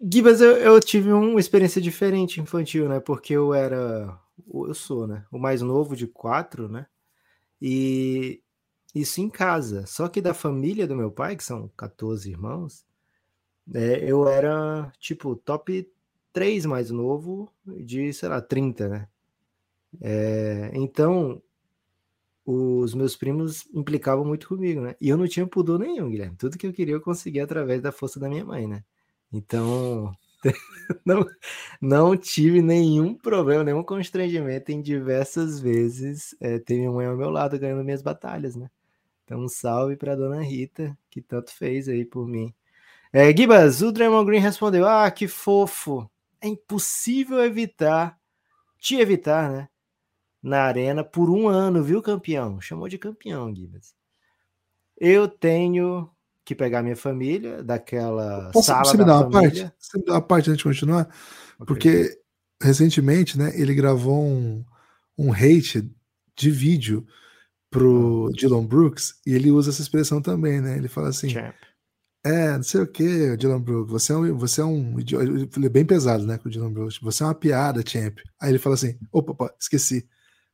[0.00, 3.00] Gibas, eu, eu tive uma experiência diferente infantil, né?
[3.00, 4.18] Porque eu era.
[4.52, 5.24] Eu sou, né?
[5.32, 6.86] O mais novo de quatro, né?
[7.60, 8.42] E
[8.94, 9.86] isso em casa.
[9.86, 12.84] Só que da família do meu pai, que são 14 irmãos,
[13.74, 15.90] é, eu era, tipo, top
[16.32, 19.08] 3 mais novo de, sei lá, 30, né?
[20.00, 21.42] É, então,
[22.44, 24.94] os meus primos implicavam muito comigo, né?
[25.00, 26.36] E eu não tinha pudor nenhum, Guilherme.
[26.36, 28.84] Tudo que eu queria eu conseguia através da força da minha mãe, né?
[29.32, 30.12] Então,
[31.04, 31.26] não,
[31.80, 37.30] não tive nenhum problema, nenhum constrangimento em diversas vezes é, ter minha mãe ao meu
[37.30, 38.70] lado ganhando minhas batalhas, né?
[39.24, 42.54] Então, um salve para dona Rita, que tanto fez aí por mim.
[43.12, 46.08] É, Gibas, o Draymond Green respondeu: Ah, que fofo!
[46.40, 48.16] É impossível evitar,
[48.78, 49.68] te evitar, né?
[50.42, 52.60] Na arena por um ano, viu, campeão?
[52.60, 53.94] Chamou de campeão, Gibas.
[54.96, 56.10] Eu tenho
[56.44, 59.64] que pegar minha família daquela Posso, sala você me da dá uma família.
[59.64, 59.74] parte?
[59.78, 61.08] Você me dá uma parte antes de continuar?
[61.58, 61.66] Ok.
[61.66, 62.20] Porque
[62.62, 64.64] recentemente, né, ele gravou um,
[65.16, 65.90] um hate
[66.36, 67.06] de vídeo
[67.70, 70.76] pro Dylan Brooks e ele usa essa expressão também, né?
[70.76, 71.54] Ele fala assim: Champ.
[72.24, 75.24] É, não sei o que, Dylan Brooks, você é um, você é um idiota.
[75.56, 76.98] Ele é bem pesado, né, com o Dylan Brooks.
[76.98, 78.18] Você é uma piada, champ.
[78.40, 80.08] Aí ele fala assim: opa, opa, esqueci.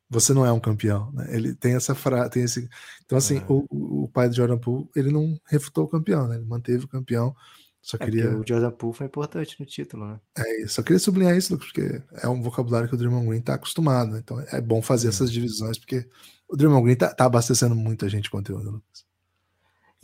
[0.08, 1.10] você não é um campeão.
[1.12, 1.26] Né?
[1.30, 2.68] Ele tem essa frase, tem esse.
[3.04, 3.44] Então, assim, é.
[3.48, 6.36] o, o pai do Jordan Poole, ele não refutou o campeão, né?
[6.36, 7.34] Ele manteve o campeão.
[7.80, 8.36] Só é queria.
[8.36, 10.20] O Jordan Poole foi importante no título, né?
[10.36, 14.12] É, só queria sublinhar isso, porque é um vocabulário que o Draymond Green está acostumado.
[14.12, 14.20] Né?
[14.22, 16.08] Então é bom fazer essas divisões, porque
[16.48, 19.03] o Draymond Green tá, tá abastecendo muita gente de conteúdo, Lucas.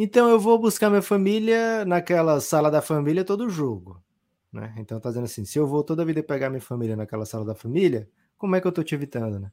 [0.02, 4.02] Então eu vou buscar minha família naquela sala da família todo jogo.
[4.50, 4.74] Né?
[4.78, 7.54] Então tá dizendo assim: se eu vou toda vida pegar minha família naquela sala da
[7.54, 8.08] família,
[8.38, 9.52] como é que eu tô te evitando, né?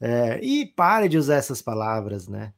[0.00, 2.54] É, e pare de usar essas palavras, né?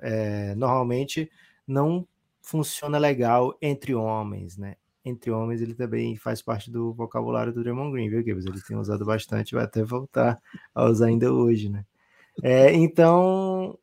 [0.00, 1.28] É, normalmente
[1.66, 2.06] não
[2.40, 4.76] funciona legal entre homens, né?
[5.04, 8.46] Entre homens ele também faz parte do vocabulário do Draymond Green, viu, Gibbs?
[8.46, 10.40] Ele tem usado bastante, vai até voltar
[10.72, 11.84] a usar ainda hoje, né?
[12.44, 13.76] É, então,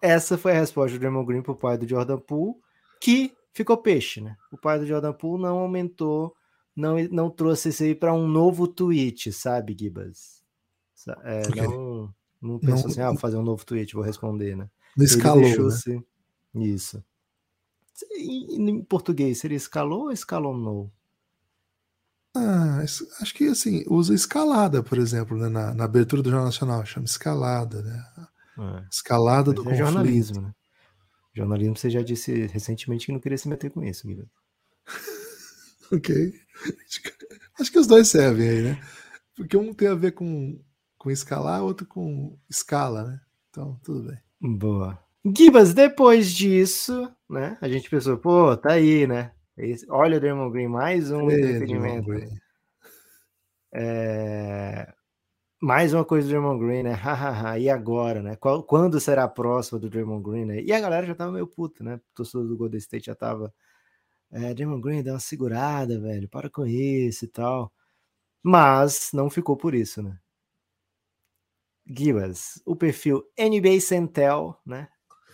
[0.00, 2.56] essa foi a resposta do Draymond Green para o pai do Jordan Poole,
[3.00, 4.36] que ficou peixe, né?
[4.52, 6.34] O pai do Jordan Poole não aumentou,
[6.74, 10.42] não, não trouxe isso aí para um novo tweet, sabe, Gibas?
[11.24, 11.62] É, okay.
[11.62, 14.68] Não, não pensou não, assim, ah, vou fazer um novo tweet, vou responder, né?
[14.96, 16.02] Não escalou, né?
[16.54, 17.02] isso.
[18.16, 20.92] Em, em português, seria escalou ou escalonou?
[22.36, 25.48] Ah, acho que assim, usa escalada, por exemplo, né?
[25.48, 28.04] na, na abertura do Jornal Nacional, chama escalada, né?
[28.58, 28.84] É.
[28.90, 29.78] Escalada do é conflito.
[29.78, 30.52] jornalismo, né?
[31.34, 34.30] Jornalismo, você já disse recentemente que não queria se meter com isso, Guilherme.
[35.92, 36.32] ok.
[37.60, 38.82] Acho que os dois servem aí, né?
[39.36, 40.58] Porque um tem a ver com
[40.98, 43.20] com escalar, outro com escala, né?
[43.50, 44.58] Então, tudo bem.
[44.58, 44.98] Boa.
[45.36, 47.56] Gibas, depois disso, né?
[47.60, 49.32] A gente pensou, pô, tá aí, né?
[49.88, 52.10] Olha o Draymond Green, mais um entretenimento.
[53.72, 54.92] É...
[55.60, 56.92] Mais uma coisa do Draymond Green, né?
[57.60, 58.36] e agora, né?
[58.36, 60.62] Qual, quando será a próxima do Draymond Green, né?
[60.62, 61.96] E a galera já tava meio puta, né?
[61.96, 63.52] O torcedor do Golden State já tava.
[64.30, 66.28] É, Draymond Green, dá uma segurada, velho.
[66.28, 67.72] Para com isso e tal.
[68.42, 70.18] Mas não ficou por isso, né?
[71.86, 74.88] Gibas, o perfil NBA Central, né?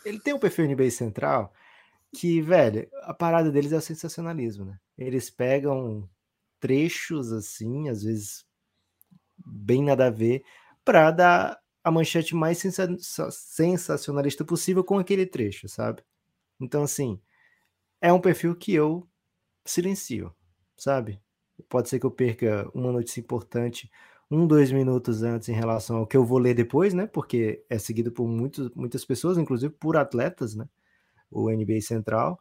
[0.04, 1.52] Ele tem um perfil NBA Central
[2.14, 4.78] que, velho, a parada deles é o sensacionalismo, né?
[4.96, 6.08] Eles pegam
[6.60, 8.46] trechos assim, às vezes
[9.44, 10.44] bem nada a ver,
[10.84, 12.62] para dar a manchete mais
[13.30, 16.02] sensacionalista possível com aquele trecho, sabe?
[16.60, 17.20] Então, assim,
[18.00, 19.06] é um perfil que eu
[19.64, 20.34] silencio,
[20.76, 21.20] sabe?
[21.68, 23.90] Pode ser que eu perca uma notícia importante
[24.30, 27.06] um, dois minutos antes em relação ao que eu vou ler depois, né?
[27.06, 30.68] Porque é seguido por muitos, muitas pessoas, inclusive por atletas, né?
[31.30, 32.40] O NBA Central.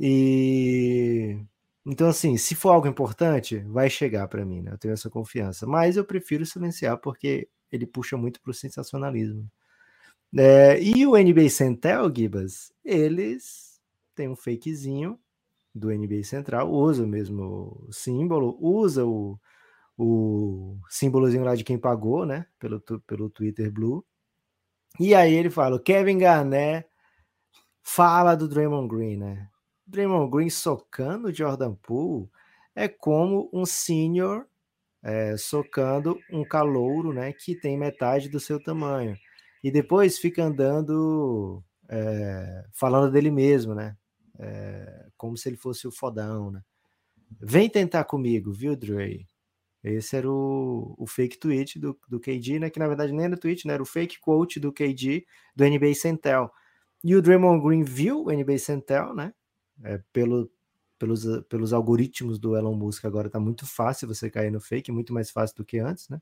[0.00, 1.38] E
[1.86, 4.72] então, assim, se for algo importante, vai chegar para mim, né?
[4.72, 5.66] Eu tenho essa confiança.
[5.66, 9.50] Mas eu prefiro silenciar porque ele puxa muito para o sensacionalismo.
[10.36, 13.80] É, e o NBA Central, Gibas, eles
[14.14, 15.18] têm um fakezinho
[15.74, 19.38] do NBA Central, usa o mesmo símbolo, usa o,
[19.98, 22.46] o símbolozinho lá de quem pagou, né?
[22.58, 24.04] Pelo, pelo Twitter Blue.
[24.98, 26.88] E aí ele fala: o Kevin Garnett
[27.82, 29.48] fala do Draymond Green, né?
[29.86, 32.28] Draymond Green socando Jordan Poole
[32.74, 34.46] é como um senior
[35.02, 37.32] é, socando um calouro, né?
[37.32, 39.16] Que tem metade do seu tamanho.
[39.62, 43.96] E depois fica andando é, falando dele mesmo, né?
[44.38, 46.62] É, como se ele fosse o fodão, né?
[47.40, 49.26] Vem tentar comigo, viu, Dre?
[49.82, 52.70] Esse era o, o fake tweet do, do KD, né?
[52.70, 53.74] Que na verdade nem era tweet, né?
[53.74, 56.50] Era o fake quote do KD do NBA Centel.
[57.02, 59.34] E o Draymond Green viu o NBA Centel, né?
[59.82, 60.50] É, pelo,
[60.98, 65.12] pelos, pelos algoritmos do Elon Musk agora tá muito fácil você cair no fake, muito
[65.12, 66.20] mais fácil do que antes, né?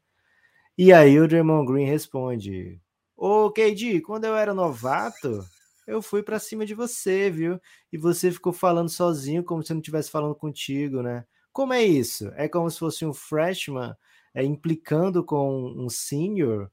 [0.76, 2.80] E aí o Draymond Green responde:
[3.16, 5.44] Ô KD, quando eu era novato,
[5.86, 7.60] eu fui para cima de você, viu?
[7.92, 11.24] E você ficou falando sozinho, como se eu não estivesse falando contigo, né?
[11.52, 12.28] Como é isso?
[12.36, 13.94] É como se fosse um freshman
[14.34, 16.70] é, implicando com um senior,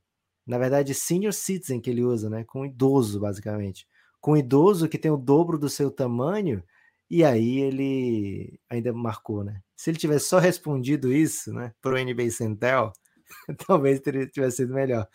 [0.48, 2.44] na verdade, senior citizen que ele usa, né?
[2.46, 3.86] Com um idoso, basicamente.
[4.22, 6.64] Com um idoso que tem o dobro do seu tamanho,
[7.10, 9.62] e aí ele ainda marcou, né?
[9.76, 12.94] Se ele tivesse só respondido isso, né, para o NBA Central,
[13.68, 15.08] talvez teria, tivesse sido melhor.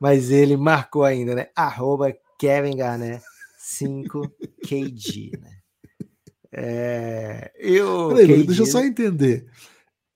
[0.00, 1.48] Mas ele marcou ainda, né?
[1.56, 3.22] Arroba Kevin Garnett
[3.60, 5.58] 5KG, né?
[6.50, 9.46] É, eu, Peraí, deixa eu só entender.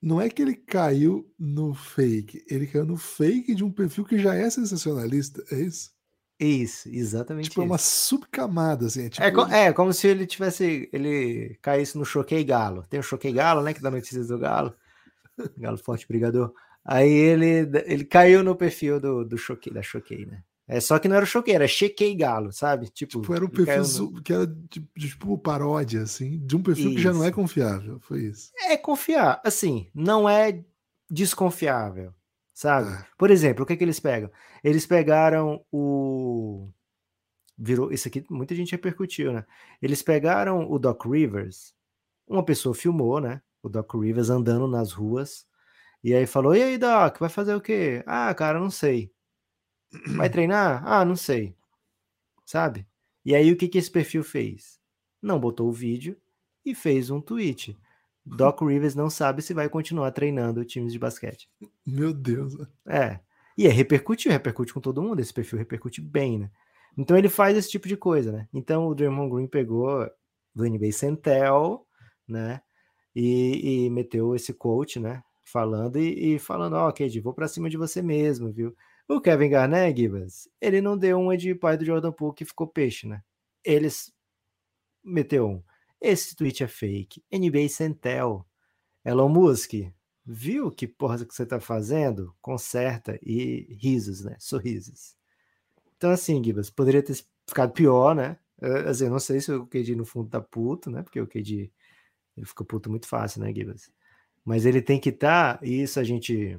[0.00, 4.18] Não é que ele caiu no fake, ele caiu no fake de um perfil que
[4.18, 5.90] já é sensacionalista, é isso?
[6.42, 7.50] Isso, exatamente.
[7.50, 7.68] Tipo, isso.
[7.68, 9.06] é uma subcamada, assim.
[9.06, 9.24] É, tipo...
[9.24, 10.88] é, co é, como se ele tivesse.
[10.92, 12.84] Ele caísse no Choquei Galo.
[12.90, 13.72] Tem o Choquei Galo, né?
[13.72, 14.74] Que dá notícias do Galo.
[15.56, 16.52] Galo Forte Brigador.
[16.84, 20.42] Aí ele, ele caiu no perfil do, do Choquei, da Choquei, né?
[20.66, 22.88] É só que não era choquei, era Chequei Galo, sabe?
[22.88, 24.22] Tipo, tipo era um perfil no...
[24.22, 26.96] que era de, tipo paródia, assim, de um perfil isso.
[26.96, 27.98] que já não é confiável.
[28.00, 28.50] Foi isso.
[28.64, 30.64] É confiar, assim, não é
[31.10, 32.14] desconfiável.
[32.52, 32.90] Sabe?
[32.92, 33.06] É.
[33.16, 34.30] Por exemplo, o que, que eles pegam?
[34.62, 36.70] Eles pegaram o.
[37.56, 37.92] Virou.
[37.92, 39.44] Isso aqui muita gente repercutiu, né?
[39.80, 41.74] Eles pegaram o Doc Rivers,
[42.26, 43.42] uma pessoa filmou, né?
[43.62, 45.46] O Doc Rivers andando nas ruas.
[46.02, 48.02] E aí falou: E aí, Doc, vai fazer o quê?
[48.06, 49.12] Ah, cara, não sei.
[50.16, 50.82] Vai treinar?
[50.86, 51.54] Ah, não sei.
[52.44, 52.86] Sabe?
[53.24, 54.80] E aí o que, que esse perfil fez?
[55.20, 56.16] Não botou o vídeo
[56.64, 57.78] e fez um tweet.
[58.24, 61.48] Doc Rivers não sabe se vai continuar treinando times de basquete.
[61.86, 62.54] Meu Deus.
[62.86, 63.18] É.
[63.56, 65.20] E aí repercutiu, repercute com todo mundo.
[65.20, 66.50] Esse perfil repercute bem, né?
[66.96, 68.48] Então ele faz esse tipo de coisa, né?
[68.52, 70.08] Então o Draymond Green pegou
[70.54, 71.86] do NBA Centel,
[72.28, 72.60] né?
[73.14, 75.22] E, e meteu esse coach, né?
[75.44, 78.74] Falando e, e falando, ó, oh, vou pra cima de você mesmo, viu?
[79.08, 82.66] O Kevin Garnett, Gibas, ele não deu uma de pai do Jordan Poole que ficou
[82.66, 83.22] peixe, né?
[83.64, 84.12] Eles
[85.04, 85.62] meteu um.
[86.02, 87.22] Esse tweet é fake.
[87.32, 88.44] NBA Centel.
[89.04, 89.74] Elon Musk,
[90.26, 92.34] viu que porra que você tá fazendo?
[92.40, 94.36] Conserta e risos, né?
[94.40, 95.16] Sorrisos.
[95.96, 98.36] Então, assim, Gibas, poderia ter ficado pior, né?
[98.88, 101.02] Assim, eu não sei se o KD no fundo tá puto, né?
[101.02, 101.70] Porque o KD
[102.36, 103.92] ele fica puto muito fácil, né, Gibas?
[104.44, 106.58] Mas ele tem que estar, tá, e isso a gente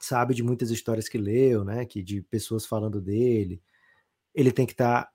[0.00, 1.84] sabe de muitas histórias que leu, né?
[1.84, 3.62] Que de pessoas falando dele.
[4.34, 5.12] Ele tem que estar tá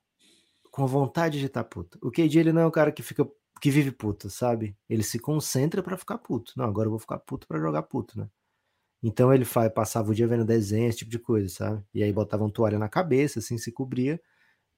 [0.73, 1.99] com vontade de estar puto.
[2.01, 3.29] O KD ele não é um cara que fica
[3.61, 4.75] que vive puto, sabe?
[4.89, 6.51] Ele se concentra para ficar puto.
[6.57, 8.27] Não, agora eu vou ficar puto para jogar puto, né?
[9.03, 11.83] Então ele faz, passava o dia vendo desenho, esse tipo de coisa, sabe?
[11.93, 14.19] E aí botava uma toalha na cabeça, assim, se cobria,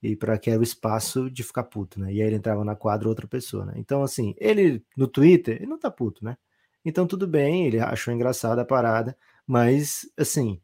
[0.02, 2.12] e para que era o espaço de ficar puto, né?
[2.12, 3.74] E aí ele entrava na quadra outra pessoa, né?
[3.76, 6.36] Então, assim, ele no Twitter, ele não tá puto, né?
[6.84, 10.60] Então tudo bem, ele achou engraçada a parada, mas, assim,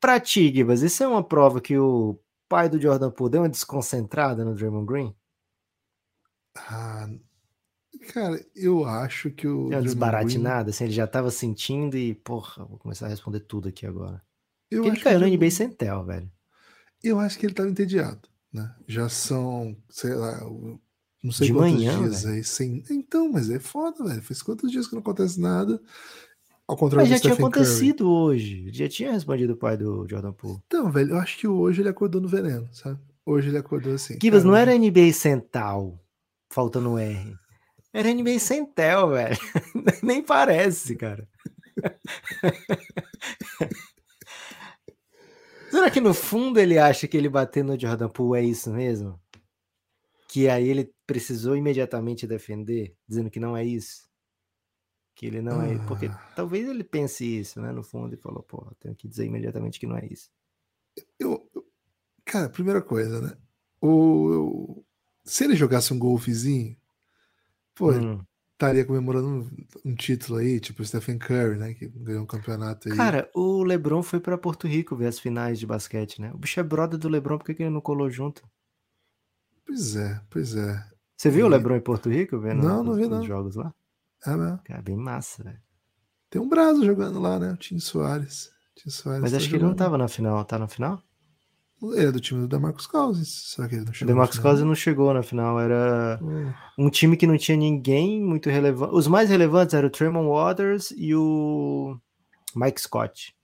[0.00, 2.18] pra ti, Gibas, isso é uma prova que o
[2.52, 5.16] pai do Jordan Poole deu uma desconcentrada no Draymond Green?
[6.54, 7.08] Ah,
[8.12, 9.70] cara, eu acho que o.
[9.70, 10.70] Deu uma desbaratinada, Green...
[10.70, 14.22] assim, ele já tava sentindo e, porra, vou começar a responder tudo aqui agora.
[14.70, 16.30] Eu ele caiu no NBA sem tel, velho.
[17.02, 18.74] Eu acho que ele tava entediado, né?
[18.86, 20.38] Já são, sei lá,
[21.22, 22.84] não sei De quantos manhã, dias aí sem.
[22.90, 24.22] Então, mas é foda, velho.
[24.22, 25.80] Faz quantos dias que não acontece nada.
[26.68, 28.70] Ao contrário Mas já tinha acontecido hoje.
[28.72, 30.60] Já tinha respondido o pai do Jordan Poole.
[30.66, 32.98] Então, velho, eu acho que hoje ele acordou no veneno, sabe?
[33.26, 34.18] Hoje ele acordou assim.
[34.20, 36.00] Gibas, não era NBA Cental,
[36.50, 37.36] faltando um R.
[37.92, 39.36] Era NBA Centel, velho.
[40.02, 41.28] Nem parece, cara.
[45.70, 49.20] Será que no fundo ele acha que ele bater no Jordan Poole é isso mesmo?
[50.28, 54.10] Que aí ele precisou imediatamente defender, dizendo que não é isso?
[55.22, 55.78] Que ele não é.
[55.86, 56.32] Porque Ah.
[56.34, 57.70] talvez ele pense isso, né?
[57.70, 60.28] No fundo, e falou, pô, tenho que dizer imediatamente que não é isso.
[61.16, 61.64] Eu, eu-
[62.24, 63.36] cara, primeira coisa, né?
[63.80, 64.84] O, eu-
[65.22, 66.76] se ele jogasse um golfezinho,
[67.72, 68.20] pô, ele Hum.
[68.54, 71.72] estaria comemorando um, um título aí, tipo o Stephen Curry, né?
[71.72, 72.96] Que ganhou um campeonato aí.
[72.96, 76.32] Cara, o Lebron foi pra Porto Rico ver as finais de basquete, né?
[76.34, 78.42] O bicho é brother do Lebron, por que, que ele não colou junto?
[79.64, 80.84] Pois é, pois é.
[81.16, 83.22] Você viu o E- Lebron em Porto Rico vendo Não, não vi, não.
[83.22, 83.72] jogos lá?
[84.26, 84.60] É mesmo.
[84.64, 85.58] Cara, bem massa, velho.
[86.30, 87.52] Tem um braço jogando lá, né?
[87.52, 88.50] O Tim Soares.
[88.76, 89.78] Tim Soares Mas tá acho que ele não jogando.
[89.84, 90.44] tava na final.
[90.44, 91.02] Tá na final?
[91.82, 93.50] Ele é do time do Demarcus Cousins.
[93.54, 94.14] Será que ele não O chegou?
[94.14, 94.52] DeMarcus na final?
[94.52, 95.60] Cousins não chegou na final.
[95.60, 96.52] Era Hum.
[96.78, 98.94] um time que não tinha ninguém muito relevante.
[98.94, 101.98] Os mais relevantes eram o Tremont Waters e o
[102.54, 103.34] Mike Scott.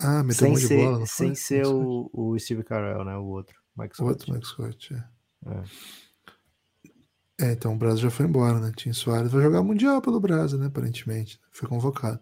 [0.00, 1.06] Ah, meteu um Sem de ser, bola, não foi?
[1.06, 3.14] sem ser o, o Steve Carell, né?
[3.18, 3.54] O outro.
[3.76, 4.22] Mike Scott.
[4.22, 4.32] Scott.
[4.32, 5.50] Outro Mike Scott, é.
[5.52, 5.62] É.
[7.40, 8.72] É, então o Brasil já foi embora, né?
[8.76, 10.66] Tim Soares vai jogar Mundial pelo Brasil, né?
[10.66, 11.40] Aparentemente.
[11.50, 12.20] Foi convocado.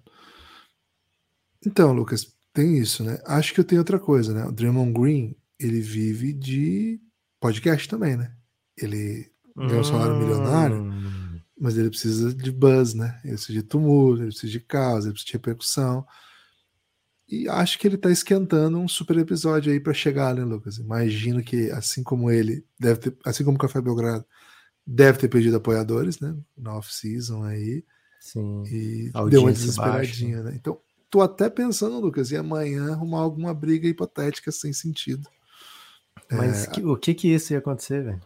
[1.67, 3.19] Então, Lucas, tem isso, né?
[3.27, 4.45] Acho que eu tenho outra coisa, né?
[4.45, 7.01] O Draymond Green, ele vive de
[7.41, 8.33] podcast também, né?
[8.77, 11.41] Ele ganha um salário milionário, Hum.
[11.59, 13.19] mas ele precisa de buzz, né?
[13.25, 16.07] Ele precisa de tumulto, ele precisa de caos, ele precisa de repercussão.
[17.29, 20.79] E acho que ele tá esquentando um super episódio aí para chegar, né, Lucas?
[20.79, 24.25] Imagino que, assim como ele, deve ter, assim como o Café Belgrado,
[24.91, 26.35] deve ter perdido apoiadores, né?
[26.57, 27.85] Na off-season aí.
[28.21, 28.63] Sim.
[28.67, 30.53] E deu uma desesperadinha, né?
[30.55, 35.29] Então, tô até pensando, Lucas, em amanhã arrumar alguma briga hipotética sem sentido.
[36.31, 36.71] Mas É.
[36.71, 38.21] que- o que que isso ia acontecer, velho?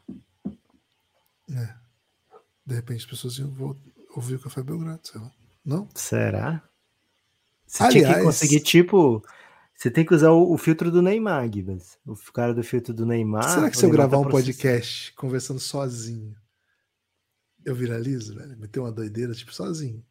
[2.64, 3.76] De repente as pessoas iam
[4.14, 5.30] ouvir o Café Belgrado, sei lá.
[5.64, 5.88] Não?
[5.94, 6.62] Será?
[7.66, 9.22] Você tinha que Aliás- conseguir, tipo.
[9.74, 11.98] Você tem que usar o, o filtro do Neymar, Gibas.
[12.06, 13.48] O cara do filtro do Neymar.
[13.48, 16.36] Será que se eu Neymar gravar tá um podcast conversando sozinho,
[17.64, 18.58] eu viralizo, velho?
[18.58, 20.04] Meter uma doideira, tipo, sozinho.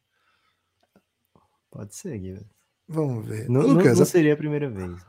[1.69, 2.45] Pode ser, Gibas.
[2.87, 3.49] Vamos ver.
[3.49, 5.01] Não, não- Lucas, não seria a primeira vez.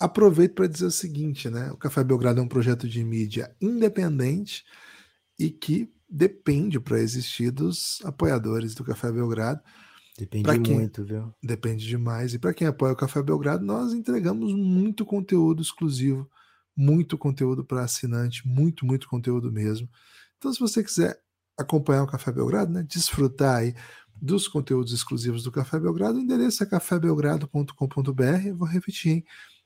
[0.00, 1.70] aproveito para dizer o seguinte, né?
[1.70, 4.64] O Café Belgrado é um projeto de mídia independente
[5.38, 9.60] e que depende para existir dos apoiadores do Café Belgrado.
[10.18, 11.32] Depende quem, muito, viu?
[11.42, 12.32] Depende demais.
[12.34, 16.28] E para quem apoia o Café Belgrado, nós entregamos muito conteúdo exclusivo,
[16.74, 19.88] muito conteúdo para assinante, muito, muito conteúdo mesmo.
[20.38, 21.20] Então, se você quiser
[21.56, 23.74] acompanhar o Café Belgrado, né, desfrutar aí
[24.20, 28.52] dos conteúdos exclusivos do Café Belgrado, o endereço é cafébelgrado.com.br.
[28.54, 29.24] Vou repetir, hein?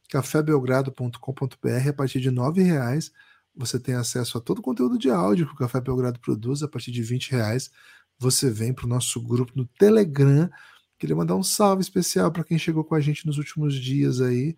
[0.09, 1.88] cafébelgrado.com.br.
[1.88, 3.12] A partir de R$ reais
[3.55, 6.62] você tem acesso a todo o conteúdo de áudio que o Café Belgrado produz.
[6.62, 7.70] A partir de R$ reais
[8.18, 10.50] você vem para o nosso grupo no Telegram.
[10.98, 14.57] Queria mandar um salve especial para quem chegou com a gente nos últimos dias aí.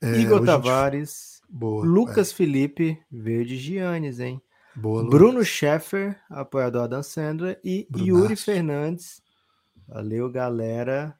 [0.00, 1.52] É, Igor Tavares, gente...
[1.52, 2.34] Boa, Lucas é.
[2.34, 4.40] Felipe, Verde Giannis, hein?
[4.76, 5.44] Boa, Bruno.
[5.44, 9.22] Scheffer, apoiador da Sandra, e Yuri Fernandes.
[9.86, 11.16] Valeu, galera.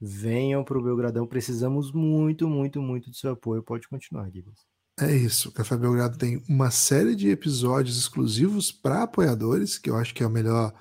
[0.00, 1.26] Venham para o Belgradão.
[1.26, 3.62] Precisamos muito, muito, muito do seu apoio.
[3.62, 4.54] Pode continuar, Guilherme.
[5.00, 5.48] É isso.
[5.48, 10.22] O Café Belgrado tem uma série de episódios exclusivos para apoiadores, que eu acho que
[10.22, 10.72] é a melhor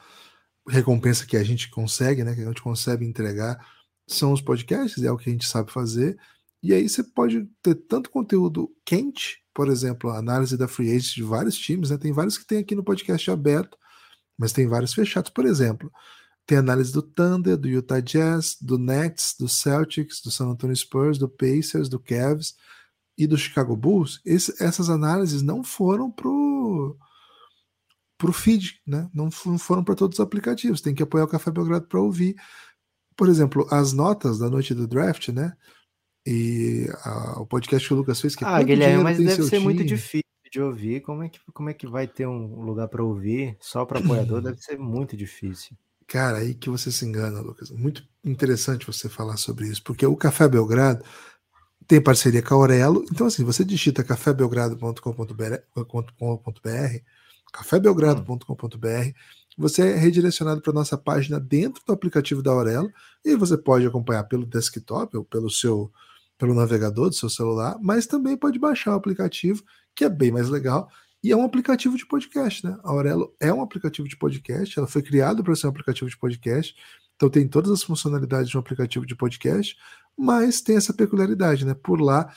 [0.67, 2.35] recompensa que a gente consegue, né?
[2.35, 3.65] Que a gente consegue entregar.
[4.07, 6.19] São os podcasts, é o que a gente sabe fazer.
[6.61, 11.15] E aí você pode ter tanto conteúdo quente, por exemplo, a análise da free agent
[11.15, 11.97] de vários times, né?
[11.97, 13.77] Tem vários que tem aqui no podcast aberto,
[14.37, 15.31] mas tem vários fechados.
[15.31, 15.91] Por exemplo,
[16.45, 21.17] tem análise do Thunder, do Utah Jazz, do Nets, do Celtics, do San Antonio Spurs,
[21.17, 22.55] do Pacers, do Cavs
[23.17, 24.19] e do Chicago Bulls.
[24.25, 26.97] Esse, essas análises não foram pro
[28.17, 29.09] pro feed, né?
[29.13, 30.79] Não foram para todos os aplicativos.
[30.79, 32.35] Tem que apoiar o Café Belgrado para ouvir.
[33.15, 35.53] Por exemplo, as notas da noite do draft, né?
[36.25, 38.35] E a, o podcast que o Lucas fez.
[38.35, 39.63] Que ah, Guilherme, mas deve ser time?
[39.63, 41.01] muito difícil de ouvir.
[41.01, 44.41] Como é que, como é que vai ter um lugar para ouvir só para apoiador?
[44.43, 45.75] deve ser muito difícil.
[46.05, 47.71] Cara, aí que você se engana, Lucas.
[47.71, 51.03] Muito interessante você falar sobre isso, porque o Café Belgrado
[51.87, 53.05] tem parceria com a Aurelo.
[53.11, 55.55] Então, assim, você digita cafébelgrado.com.br,
[57.51, 59.11] cafébelgrado.com.br,
[59.57, 62.91] você é redirecionado para nossa página dentro do aplicativo da Aurelo
[63.23, 65.91] e você pode acompanhar pelo desktop ou pelo seu
[66.41, 70.49] pelo navegador do seu celular, mas também pode baixar o aplicativo, que é bem mais
[70.49, 70.89] legal,
[71.23, 72.75] e é um aplicativo de podcast, né?
[72.83, 76.17] A Aurelo é um aplicativo de podcast, ela foi criada para ser um aplicativo de
[76.17, 76.75] podcast,
[77.15, 79.77] então tem todas as funcionalidades de um aplicativo de podcast,
[80.17, 81.75] mas tem essa peculiaridade, né?
[81.75, 82.33] Por lá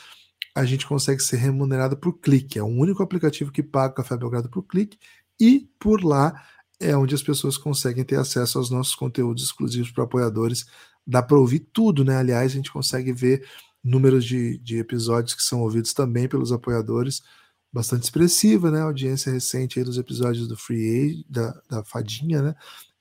[0.55, 4.19] a gente consegue ser remunerado por clique, é o único aplicativo que paga o Café
[4.19, 4.99] Belgrado por clique,
[5.41, 6.45] e por lá
[6.79, 10.67] é onde as pessoas conseguem ter acesso aos nossos conteúdos exclusivos para apoiadores.
[11.07, 12.19] Dá para ouvir tudo, né?
[12.19, 13.47] Aliás, a gente consegue ver
[13.85, 17.23] números de, de episódios que são ouvidos também pelos apoiadores,
[17.71, 18.81] bastante expressiva, né?
[18.81, 22.55] A audiência recente aí dos episódios do Free Age, da, da Fadinha, né?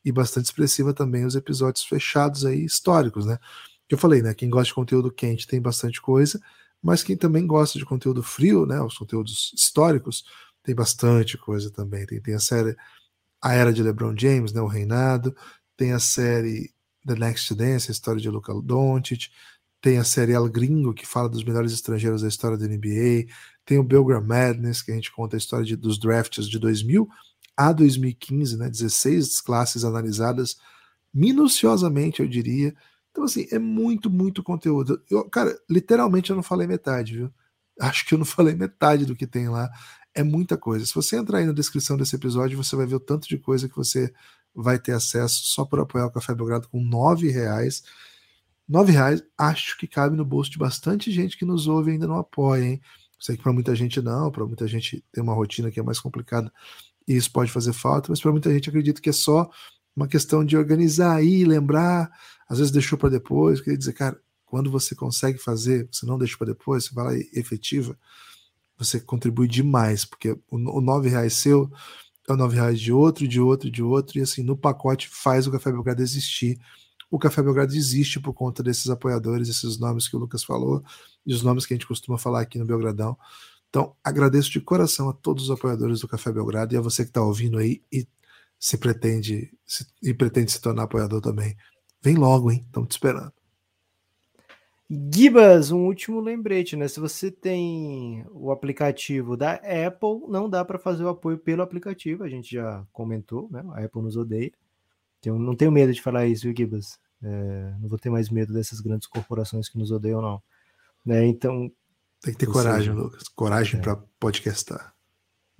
[0.04, 3.38] E bastante expressiva também os episódios fechados aí, históricos, né?
[3.88, 4.34] Que eu falei, né?
[4.34, 6.42] Quem gosta de conteúdo quente tem bastante coisa,
[6.82, 8.82] mas quem também gosta de conteúdo frio, né?
[8.82, 10.26] Os conteúdos históricos,
[10.64, 12.06] tem bastante coisa também.
[12.06, 12.76] Tem, tem a série
[13.42, 14.62] A Era de LeBron James, né?
[14.62, 15.36] O Reinado,
[15.78, 16.74] tem a série
[17.06, 19.30] The Next Dance, a história de Luca Doncic,
[19.84, 23.28] tem a série El Gringo, que fala dos melhores estrangeiros da história da NBA,
[23.66, 27.06] tem o Belgram Madness, que a gente conta a história de, dos drafts de 2000
[27.58, 30.56] a 2015, né, 16 classes analisadas
[31.14, 32.74] minuciosamente, eu diria.
[33.12, 35.04] Então, assim, é muito, muito conteúdo.
[35.12, 37.34] Eu, cara, literalmente eu não falei metade, viu?
[37.78, 39.70] Acho que eu não falei metade do que tem lá.
[40.16, 40.86] É muita coisa.
[40.86, 43.68] Se você entrar aí na descrição desse episódio, você vai ver o tanto de coisa
[43.68, 44.14] que você
[44.56, 47.84] vai ter acesso só por apoiar o Café Belgrado com nove reais.
[48.68, 52.08] Nove reais, acho que cabe no bolso de bastante gente que nos ouve e ainda
[52.08, 52.82] não apoia, hein?
[53.20, 56.00] Sei que para muita gente não, para muita gente tem uma rotina que é mais
[56.00, 56.52] complicada
[57.08, 59.50] e isso pode fazer falta, mas para muita gente acredito que é só
[59.96, 62.12] uma questão de organizar aí, lembrar,
[62.48, 66.38] às vezes deixou para depois, queria dizer, cara, quando você consegue fazer, você não deixa
[66.38, 67.98] para depois, você vai lá e efetiva,
[68.78, 71.72] você contribui demais, porque o, o nove reais seu
[72.28, 75.46] é o nove reais de outro, de outro, de outro, e assim, no pacote faz
[75.48, 76.58] o Café Belgrado existir
[77.14, 80.84] o Café Belgrado existe por conta desses apoiadores, esses nomes que o Lucas falou
[81.24, 83.16] e os nomes que a gente costuma falar aqui no Belgradão.
[83.70, 87.12] Então, agradeço de coração a todos os apoiadores do Café Belgrado e a você que
[87.12, 88.08] está ouvindo aí e
[88.58, 91.56] se pretende se, e pretende se tornar apoiador também.
[92.02, 92.64] Vem logo, hein?
[92.66, 93.32] Estamos te esperando.
[94.90, 96.88] Gibas, um último lembrete, né?
[96.88, 102.24] Se você tem o aplicativo da Apple, não dá para fazer o apoio pelo aplicativo,
[102.24, 103.64] a gente já comentou, né?
[103.74, 104.52] A Apple nos odeia.
[105.22, 107.03] Tenho, não tenho medo de falar isso, viu, Gibas?
[107.24, 110.42] É, não vou ter mais medo dessas grandes corporações que nos odeiam, não.
[111.06, 111.72] Né, então.
[112.22, 113.28] Tem que ter coragem, seja, Lucas.
[113.30, 113.84] Coragem é.
[113.84, 114.94] para podcastar.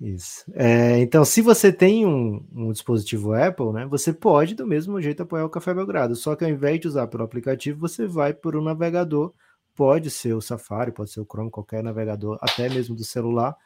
[0.00, 0.44] Isso.
[0.54, 5.22] É, então, se você tem um, um, dispositivo Apple, né, você pode do mesmo jeito
[5.22, 6.14] apoiar o Café Belgrado.
[6.14, 9.32] Só que ao invés de usar pelo aplicativo, você vai por um navegador.
[9.74, 13.56] Pode ser o Safari, pode ser o Chrome, qualquer navegador, até mesmo do celular.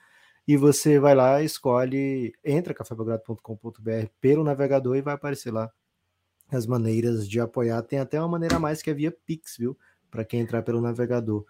[0.46, 5.70] E você vai lá, escolhe, entra cafébelgrado.com.br pelo navegador e vai aparecer lá
[6.50, 7.82] as maneiras de apoiar.
[7.82, 9.76] Tem até uma maneira a mais que é via Pix, viu?
[10.10, 11.44] Para quem entrar pelo navegador.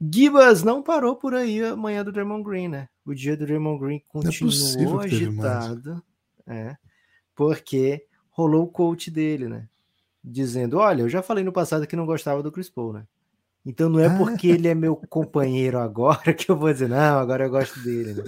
[0.00, 2.88] Gibas não parou por aí amanhã do Draymond Green, né?
[3.04, 6.02] O dia do Draymond Green é continuou é agitado,
[6.46, 6.76] é,
[7.34, 9.68] porque rolou o coach dele, né?
[10.22, 13.06] Dizendo, olha, eu já falei no passado que não gostava do Chris Paul, né?
[13.66, 17.44] Então não é porque ele é meu companheiro agora que eu vou dizer, não, agora
[17.44, 18.24] eu gosto dele, né?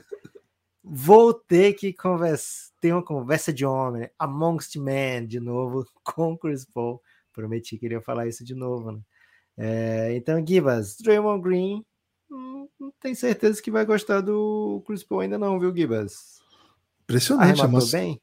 [0.93, 4.11] Vou ter que conversa, ter uma conversa de homem, né?
[4.19, 7.01] amongst men, de novo, com o Chris Paul.
[7.33, 9.01] Prometi que ele ia falar isso de novo, né?
[9.57, 11.85] É, então, Gibas, Draymond Green,
[12.29, 16.41] hum, não tem certeza que vai gostar do Chris Paul ainda não, viu, Gibas?
[17.05, 17.61] Impressionante.
[17.61, 17.91] Arrematou mas...
[17.93, 18.21] bem?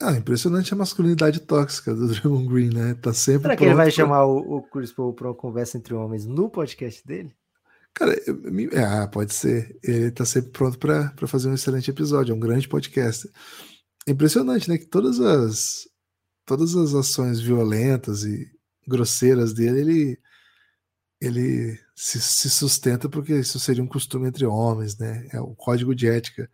[0.00, 2.94] Ah, impressionante a masculinidade tóxica do Draymond Green, né?
[2.94, 3.94] Tá sempre Será que ele vai pra...
[3.94, 7.32] chamar o, o Chris Paul para uma conversa entre homens no podcast dele?
[7.94, 9.78] Cara, é, ah, pode ser.
[9.82, 13.30] Ele tá sempre pronto para fazer um excelente episódio, é um grande podcast.
[14.06, 14.78] Impressionante, né?
[14.78, 15.88] Que todas as
[16.44, 18.50] todas as ações violentas e
[18.86, 20.20] grosseiras dele, ele
[21.20, 25.26] ele se, se sustenta porque isso seria um costume entre homens, né?
[25.32, 26.50] É o código de ética.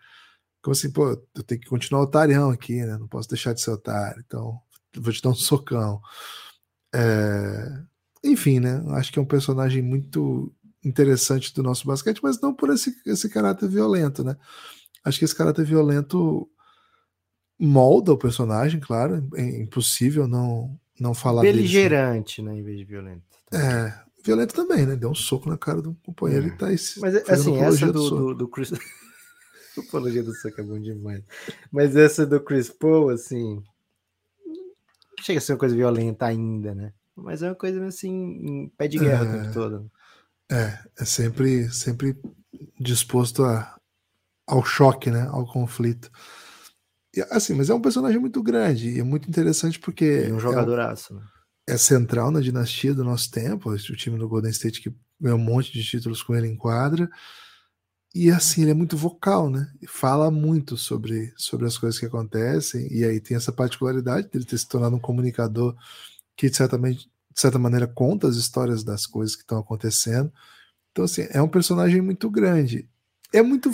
[0.63, 2.99] Como assim, pô, eu tenho que continuar otarião aqui, né?
[2.99, 4.61] Não posso deixar de ser otário, então
[4.97, 6.01] vou te dar um socão.
[6.95, 7.83] É...
[8.23, 8.83] Enfim, né?
[8.91, 10.55] Acho que é um personagem muito
[10.85, 14.37] interessante do nosso basquete, mas não por esse, esse caráter violento, né?
[15.05, 16.49] Acho que esse caráter violento
[17.59, 22.85] molda o personagem, claro, é impossível não não falar beligerante, dele, né, em vez de
[22.85, 23.23] violento.
[23.53, 24.97] É, violento também, né?
[24.97, 26.49] Deu um soco na cara do companheiro é.
[26.49, 28.73] e tá aí Mas assim, essa do, do, do, do Chris
[29.79, 31.23] apologia do soco é bom demais.
[31.73, 33.63] Mas essa do Chris Paul, assim,
[35.23, 36.93] chega a ser uma coisa violenta ainda, né?
[37.17, 39.29] Mas é uma coisa assim, em pé de guerra é...
[39.29, 39.53] o tempo é.
[39.53, 39.91] todo.
[40.51, 42.17] É, é sempre, sempre
[42.79, 43.79] disposto a,
[44.47, 45.29] ao choque, né?
[45.31, 46.11] Ao conflito.
[47.15, 50.27] E, assim, mas é um personagem muito grande e é muito interessante porque.
[50.29, 51.23] É um jogadoraço, é, né?
[51.69, 53.71] É central na dinastia do nosso tempo.
[53.71, 57.09] O time do Golden State que ganhou um monte de títulos com ele em quadra.
[58.13, 59.73] E assim, ele é muito vocal, né?
[59.81, 62.93] E fala muito sobre, sobre as coisas que acontecem.
[62.93, 65.77] E aí tem essa particularidade dele ter se tornado um comunicador
[66.37, 70.33] que, certamente, de certa maneira, conta as histórias das coisas que estão acontecendo.
[70.91, 72.89] Então, assim, é um personagem muito grande.
[73.33, 73.71] É muito,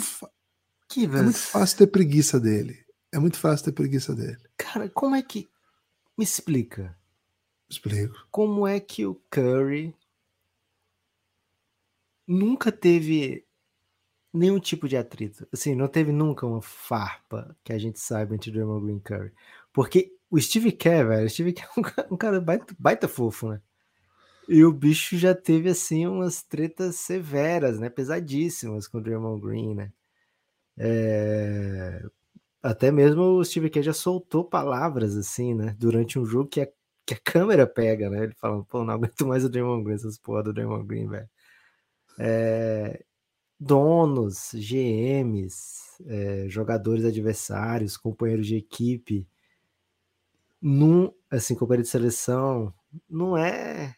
[0.87, 2.85] que é muito fácil ter preguiça dele.
[3.11, 4.37] É muito fácil ter preguiça dele.
[4.57, 5.49] Cara, como é que.
[6.17, 6.97] Me explica.
[7.69, 8.15] Explico.
[8.31, 9.95] Como é que o Curry
[12.25, 13.45] nunca teve
[14.33, 15.47] nenhum tipo de atrito?
[15.51, 19.33] Assim, não teve nunca uma farpa que a gente saiba entre Draymond Green e Curry.
[19.73, 23.61] Porque o Steve Kerr, velho, o Steve Kerr é um cara baita, baita fofo, né?
[24.47, 27.89] E o bicho já teve, assim, umas tretas severas, né?
[27.89, 29.91] Pesadíssimas com o Draymond Green, né?
[30.77, 32.01] É...
[32.63, 35.75] Até mesmo o Steve Kerr já soltou palavras, assim, né?
[35.79, 36.67] Durante um jogo que a,
[37.05, 38.23] que a câmera pega, né?
[38.25, 41.29] Ele falando, pô, não aguento mais o Draymond Green, essas porra do Draymond Green, velho.
[42.19, 43.03] É...
[43.59, 46.47] Donos, GMs, é...
[46.49, 49.27] jogadores adversários, companheiros de equipe
[50.61, 52.73] num, assim, companheiro de seleção,
[53.09, 53.95] não é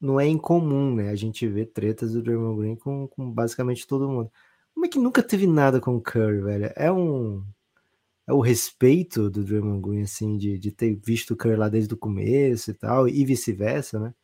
[0.00, 1.10] não é incomum, né?
[1.10, 4.30] A gente vê tretas do Draymond Green com, com basicamente todo mundo.
[4.74, 6.72] Como é que nunca teve nada com o Curry, velho?
[6.76, 7.44] É um
[8.26, 11.94] é o respeito do Draymond Green, assim, de, de ter visto o Curry lá desde
[11.94, 14.14] o começo e tal, e vice-versa, né?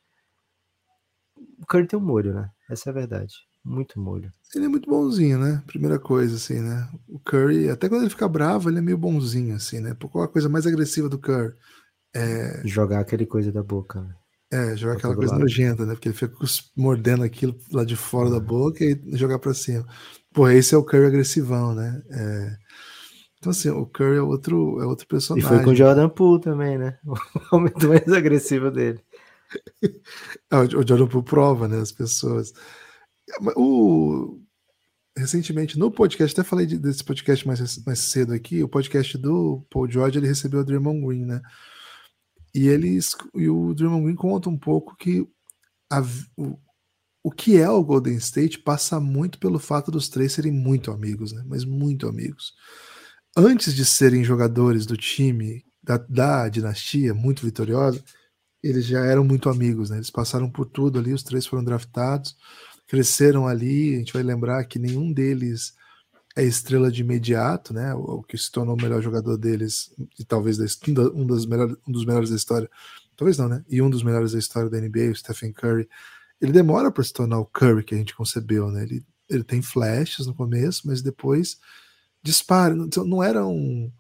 [1.60, 2.50] O Curry tem um molho, né?
[2.70, 3.47] Essa é a verdade.
[3.64, 4.32] Muito molho.
[4.54, 5.62] Ele é muito bonzinho, né?
[5.66, 6.88] Primeira coisa, assim, né?
[7.06, 9.94] O Curry, até quando ele fica bravo, ele é meio bonzinho, assim, né?
[10.10, 11.52] Qual a coisa mais agressiva do Curry?
[12.14, 12.62] É...
[12.64, 14.14] Jogar aquele coisa da boca, né?
[14.50, 15.42] É, jogar aquela coisa lado.
[15.42, 15.92] nojenta, né?
[15.92, 16.34] Porque ele fica
[16.74, 19.86] mordendo aquilo lá de fora da boca e jogar pra cima.
[20.32, 22.02] Pô, esse é o Curry agressivão, né?
[22.10, 22.56] É...
[23.38, 25.46] Então, assim, o Curry é outro, é outro personagem.
[25.46, 26.98] E foi com o Jordan Poole também, né?
[27.52, 29.00] O momento mais agressivo dele.
[30.50, 31.78] é, o Jordan Poole prova, né?
[31.78, 32.52] As pessoas.
[33.56, 34.40] O,
[35.18, 39.90] recentemente, no podcast, até falei desse podcast mais, mais cedo aqui, o podcast do Paul
[39.90, 41.40] George, ele recebeu o Draymond Green, né?
[42.54, 45.26] E eles e o Draymond Green conta um pouco que
[45.90, 46.02] a,
[46.36, 46.58] o,
[47.22, 51.32] o que é o Golden State passa muito pelo fato dos três serem muito amigos,
[51.32, 51.42] né?
[51.46, 52.54] Mas muito amigos.
[53.36, 58.02] Antes de serem jogadores do time da, da dinastia, muito vitoriosa,
[58.62, 59.96] eles já eram muito amigos, né?
[59.96, 62.36] Eles passaram por tudo ali, os três foram draftados
[62.88, 63.94] cresceram ali.
[63.94, 65.74] A gente vai lembrar que nenhum deles
[66.34, 67.94] é estrela de imediato, né?
[67.94, 70.64] O, que se tornou o melhor jogador deles e talvez da,
[71.14, 72.68] um, dos melhores, um dos melhores da história.
[73.16, 73.64] Talvez não, né?
[73.68, 75.88] E um dos melhores da história da NBA, o Stephen Curry.
[76.40, 78.84] Ele demora para se tornar o Curry que a gente concebeu, né?
[78.84, 81.58] Ele, ele tem flashes no começo, mas depois
[82.22, 82.74] dispara.
[82.74, 83.90] Então, não era um,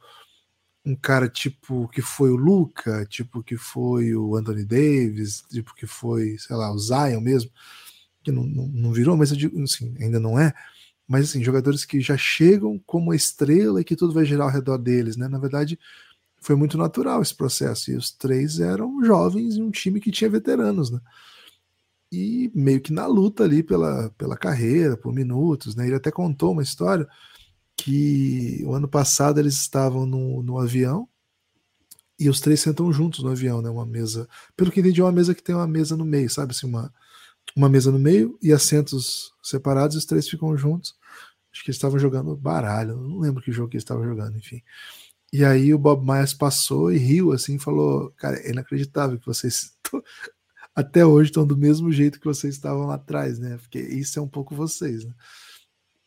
[0.84, 5.86] um cara tipo que foi o Luca, tipo que foi o Anthony Davis, tipo que
[5.86, 7.50] foi, sei lá, o Zion mesmo,
[8.28, 10.52] que não, não, não virou, mas eu digo assim, ainda não é,
[11.06, 14.76] mas assim, jogadores que já chegam como estrela e que tudo vai girar ao redor
[14.76, 15.26] deles, né?
[15.26, 15.78] Na verdade,
[16.40, 17.90] foi muito natural esse processo.
[17.90, 21.00] E os três eram jovens em um time que tinha veteranos, né?
[22.12, 25.86] E meio que na luta ali pela, pela carreira, por minutos, né?
[25.86, 27.08] Ele até contou uma história
[27.74, 31.08] que o ano passado eles estavam no, no avião
[32.18, 33.70] e os três sentam juntos no avião, né?
[33.70, 36.52] Uma mesa, pelo que entendi, é uma mesa que tem uma mesa no meio, sabe?
[36.52, 36.92] Assim, uma,
[37.56, 40.96] uma mesa no meio e assentos separados, e os três ficam juntos.
[41.52, 44.62] Acho que eles estavam jogando baralho, não lembro que jogo que eles estavam jogando, enfim.
[45.32, 49.76] E aí o Bob Myers passou e riu assim, falou: Cara, é inacreditável que vocês
[50.74, 53.58] até hoje estão do mesmo jeito que vocês estavam lá atrás, né?
[53.58, 55.12] Porque isso é um pouco vocês, né?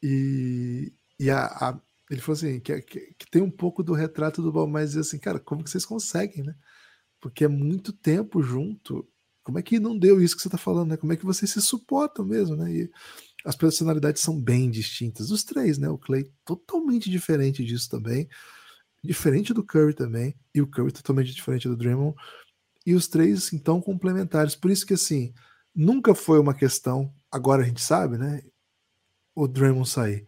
[0.02, 1.80] E, e a, a,
[2.10, 5.20] ele falou assim: que, que, que, tem um pouco do retrato do Bob Myers, assim,
[5.20, 6.56] cara, como que vocês conseguem, né?
[7.20, 9.08] Porque é muito tempo junto
[9.44, 10.98] como é que não deu isso que você está falando, né?
[10.98, 12.72] Como é que vocês se suportam mesmo, né?
[12.72, 12.92] E
[13.44, 15.32] as personalidades são bem distintas.
[15.32, 15.90] Os três, né?
[15.90, 18.30] O Clay totalmente diferente disso também.
[19.04, 20.36] Diferente do Curry também.
[20.54, 22.16] E o Curry totalmente diferente do Draymond.
[22.86, 24.56] E os três, então, complementares.
[24.56, 25.34] Por isso que, assim,
[25.74, 28.44] nunca foi uma questão, agora a gente sabe, né?
[29.34, 30.28] O Draymond sair.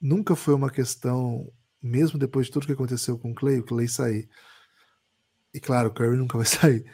[0.00, 1.52] Nunca foi uma questão,
[1.82, 4.28] mesmo depois de tudo que aconteceu com o Clay, o Clay sair.
[5.52, 6.86] E claro, o Curry nunca vai sair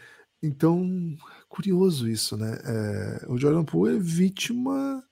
[0.46, 1.16] então,
[1.48, 2.58] curioso isso, né?
[2.64, 5.02] É, o Jordan Poole é vítima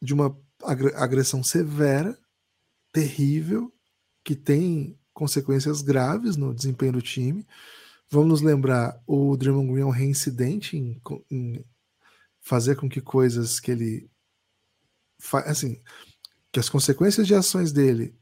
[0.00, 0.36] de uma
[0.96, 2.18] agressão severa,
[2.92, 3.72] terrível,
[4.24, 7.46] que tem consequências graves no desempenho do time.
[8.10, 11.00] Vamos lembrar, o Draymond Green é um reincidente em,
[11.30, 11.64] em
[12.40, 14.10] fazer com que coisas que ele
[15.46, 15.80] assim,
[16.52, 18.14] que as consequências de ações dele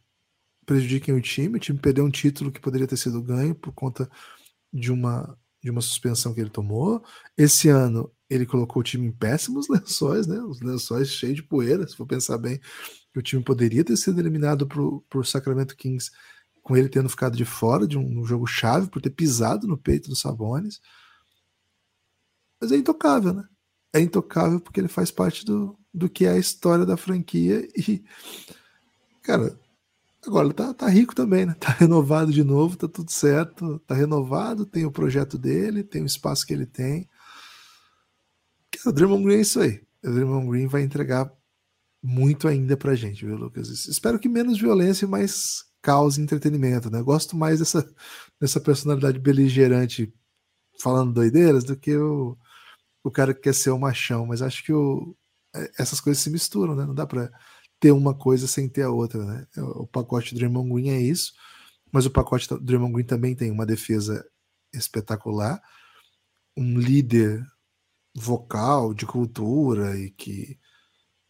[0.65, 1.57] prejudiquem o time.
[1.57, 4.11] O time perdeu um título que poderia ter sido ganho por conta
[4.73, 7.05] de uma de uma suspensão que ele tomou.
[7.37, 10.41] Esse ano ele colocou o time em péssimos lençóis, né?
[10.41, 12.61] Os lençóis cheios de poeira, se for pensar bem,
[13.17, 14.69] o time poderia ter sido eliminado
[15.13, 16.11] o Sacramento Kings
[16.63, 19.77] com ele tendo ficado de fora de um, um, jogo chave por ter pisado no
[19.77, 20.81] peito do Sabonis.
[22.61, 23.45] Mas é intocável, né?
[23.93, 28.05] É intocável porque ele faz parte do, do que é a história da franquia e,
[29.23, 29.59] cara,
[30.27, 31.55] Agora tá, tá rico também, né?
[31.61, 36.07] Tá renovado de novo, tá tudo certo, tá renovado, tem o projeto dele, tem o
[36.07, 37.09] espaço que ele tem.
[38.85, 39.83] O Draymond Green é isso aí.
[40.05, 41.33] O Draymond Green vai entregar
[42.03, 43.69] muito ainda pra gente, viu, Lucas?
[43.87, 47.01] Espero que menos violência e mais caos e entretenimento, né?
[47.01, 47.89] gosto mais dessa,
[48.41, 50.13] dessa personalidade beligerante
[50.81, 52.37] falando doideiras do que o,
[53.05, 55.17] o cara que quer ser o machão, mas acho que o,
[55.55, 56.85] é, essas coisas se misturam, né?
[56.85, 57.31] Não dá pra
[57.81, 59.47] ter uma coisa sem ter a outra, né?
[59.57, 61.33] O pacote Draymond Green é isso,
[61.93, 64.27] mas o pacote Draymond Green também tem uma defesa
[64.73, 65.63] espetacular,
[66.57, 67.45] um líder
[68.15, 70.59] vocal, de cultura e que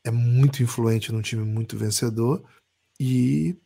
[0.04, 2.44] é muito influente num time muito vencedor
[2.98, 3.56] e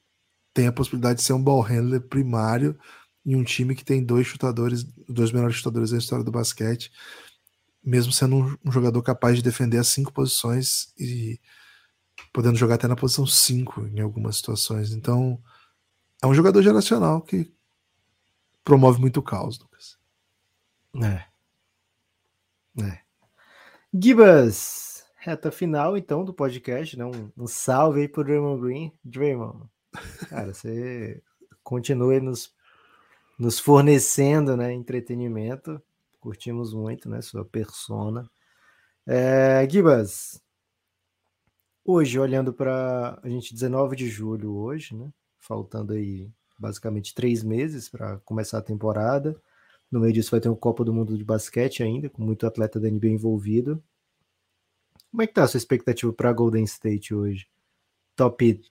[0.54, 2.78] tem a possibilidade de ser um ball handler primário
[3.24, 6.90] em um time que tem dois chutadores, dois melhores chutadores da história do basquete,
[7.84, 11.38] mesmo sendo um jogador capaz de defender as cinco posições e
[12.32, 14.92] podendo jogar até na posição 5 em algumas situações.
[14.92, 15.40] Então,
[16.22, 17.52] é um jogador geracional que
[18.64, 19.98] promove muito caos, Lucas.
[21.02, 21.24] É.
[22.82, 23.00] É.
[23.92, 27.04] Gibas, reta final então do podcast, né?
[27.04, 28.92] Um, um salve aí pro Draymond Green.
[29.04, 29.68] Draymond,
[30.28, 31.22] cara, você
[31.62, 32.54] continue nos,
[33.38, 35.82] nos fornecendo né, entretenimento.
[36.20, 37.20] Curtimos muito, né?
[37.22, 38.30] Sua persona.
[39.06, 40.40] É, Gibas,
[41.92, 45.12] Hoje, olhando para a gente, 19 de julho hoje, né?
[45.40, 49.34] Faltando aí basicamente três meses para começar a temporada.
[49.90, 52.78] No meio disso vai ter o Copa do Mundo de basquete ainda, com muito atleta
[52.78, 53.82] da NBA envolvido.
[55.10, 57.48] Como é que tá a sua expectativa para Golden State hoje?
[58.14, 58.62] Top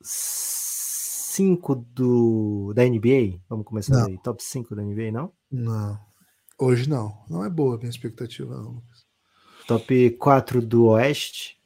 [0.00, 3.40] 5 do, da NBA?
[3.48, 4.06] Vamos começar não.
[4.06, 4.18] aí.
[4.18, 5.32] Top 5 da NBA, não?
[5.50, 5.98] Não.
[6.56, 7.24] Hoje não.
[7.28, 8.80] Não é boa a minha expectativa, não.
[9.66, 11.59] Top 4 do Oeste?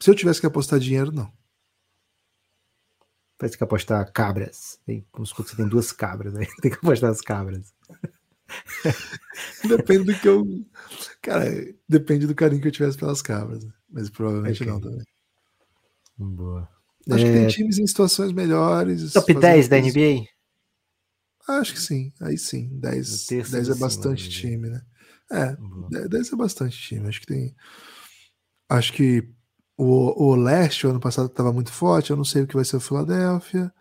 [0.00, 1.30] Se eu tivesse que apostar dinheiro, não.
[3.36, 4.78] Parece que apostar cabras.
[4.84, 6.46] Tem, vamos supor que você tem duas cabras, né?
[6.60, 7.72] Tem que apostar as cabras.
[9.66, 10.44] depende do que eu.
[11.22, 11.44] Cara,
[11.88, 13.64] depende do carinho que eu tivesse pelas cabras.
[13.64, 13.72] Né?
[13.88, 14.72] Mas provavelmente okay.
[14.72, 15.04] não também.
[16.18, 16.68] Boa.
[17.10, 17.26] Acho é...
[17.26, 19.12] que tem times em situações melhores.
[19.12, 20.26] Top 10 da NBA?
[21.48, 22.12] Acho que sim.
[22.20, 22.68] Aí sim.
[22.78, 24.82] 10, 10 é bastante time, né?
[25.30, 26.08] É, Boa.
[26.08, 27.08] 10 é bastante time.
[27.08, 27.54] Acho que tem.
[28.68, 29.28] Acho que
[29.80, 32.10] o, o leste, o ano passado estava muito forte.
[32.10, 33.72] Eu não sei o que vai ser o Philadelphia.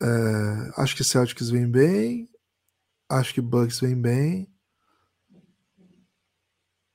[0.00, 0.06] É,
[0.78, 2.30] acho que Celtics vem bem.
[3.08, 4.48] Acho que Bucks vem bem.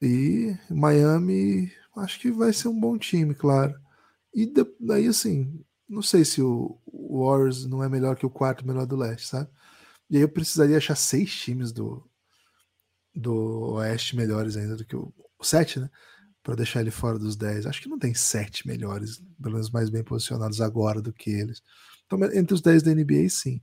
[0.01, 3.79] E Miami, acho que vai ser um bom time, claro.
[4.33, 8.87] E daí, assim, não sei se o Warriors não é melhor que o quarto melhor
[8.87, 9.49] do leste, sabe?
[10.09, 12.03] E aí eu precisaria achar seis times do,
[13.13, 15.89] do Oeste melhores ainda do que o, o sete, né?
[16.43, 17.65] Para deixar ele fora dos dez.
[17.65, 21.61] Acho que não tem sete melhores, pelo menos mais bem posicionados agora do que eles.
[22.05, 23.61] Então, entre os dez da NBA, sim.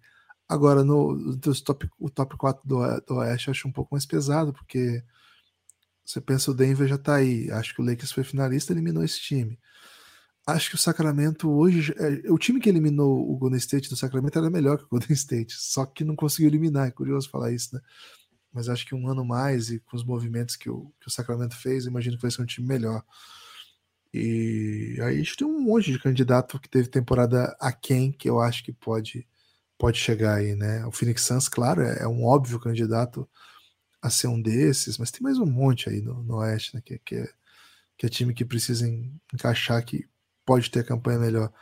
[0.49, 4.53] Agora, no, no top, o top 4 do, do Oeste, acho um pouco mais pesado,
[4.53, 5.03] porque
[6.05, 7.51] você pensa o Denver já tá aí.
[7.51, 9.59] Acho que o Lakers foi finalista, eliminou esse time.
[10.47, 11.95] Acho que o Sacramento hoje.
[11.99, 15.13] É, o time que eliminou o Golden State do Sacramento era melhor que o Golden
[15.13, 16.89] State, só que não conseguiu eliminar.
[16.89, 17.83] É curioso falar isso, né?
[18.59, 21.55] Mas acho que um ano mais e com os movimentos que o, que o Sacramento
[21.57, 23.05] fez, imagino que vai ser um time melhor.
[24.13, 28.29] E aí a gente tem um monte de candidato que teve temporada a quem que
[28.29, 29.29] eu acho que pode
[29.79, 30.85] pode chegar aí, né?
[30.87, 33.29] O Phoenix Suns, claro, é, é um óbvio candidato
[34.03, 36.83] a ser um desses, mas tem mais um monte aí no, no Oeste, né?
[36.85, 37.29] Que, que, é,
[37.97, 38.89] que é time que precisa
[39.33, 40.05] encaixar que
[40.45, 41.53] pode ter campanha melhor.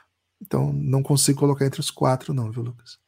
[0.41, 2.99] Então não consigo colocar entre os quatro, não, viu, Lucas?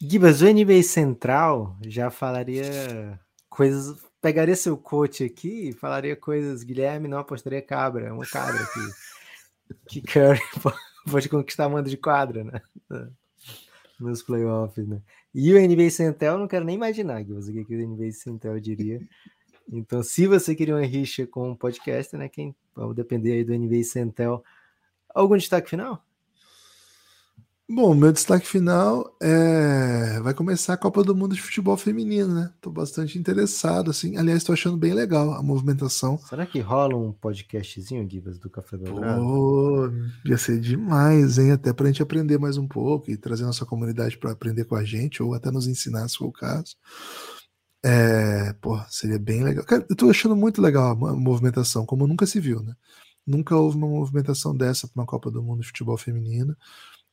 [0.00, 3.18] Gibas, o NBA Central já falaria
[3.48, 3.98] coisas.
[4.20, 6.62] Pegaria seu coach aqui e falaria coisas.
[6.62, 8.58] Guilherme não apostaria cabra, é uma cabra
[9.86, 10.40] que, que Curry
[11.10, 12.60] pode conquistar mando de quadra, né?
[13.98, 15.00] Nos playoffs, né?
[15.34, 18.12] E o NBA Central, eu não quero nem imaginar, Gibas, o que, que o NBA
[18.12, 19.00] Central diria.
[19.70, 22.28] Então, se você queria uma rixa com um podcast, né?
[22.28, 24.44] Quem vamos depender aí do NBA Central.
[25.12, 26.02] Algum destaque final?
[27.70, 30.18] Bom, meu destaque final é.
[30.20, 32.50] Vai começar a Copa do Mundo de Futebol Feminino, né?
[32.62, 34.16] Tô bastante interessado, assim.
[34.16, 36.16] Aliás, tô achando bem legal a movimentação.
[36.16, 39.20] Será que rola um podcastzinho, Gibas, do Café Belgrado?
[39.20, 39.90] Pô,
[40.24, 41.52] ia ser demais, hein?
[41.52, 44.82] Até pra gente aprender mais um pouco e trazer nossa comunidade para aprender com a
[44.82, 46.74] gente, ou até nos ensinar, se for o caso.
[47.84, 49.64] É, pô, seria bem legal.
[49.66, 52.74] Cara, eu tô achando muito legal a movimentação, como nunca se viu, né?
[53.26, 56.56] Nunca houve uma movimentação dessa para uma Copa do Mundo de Futebol Feminino.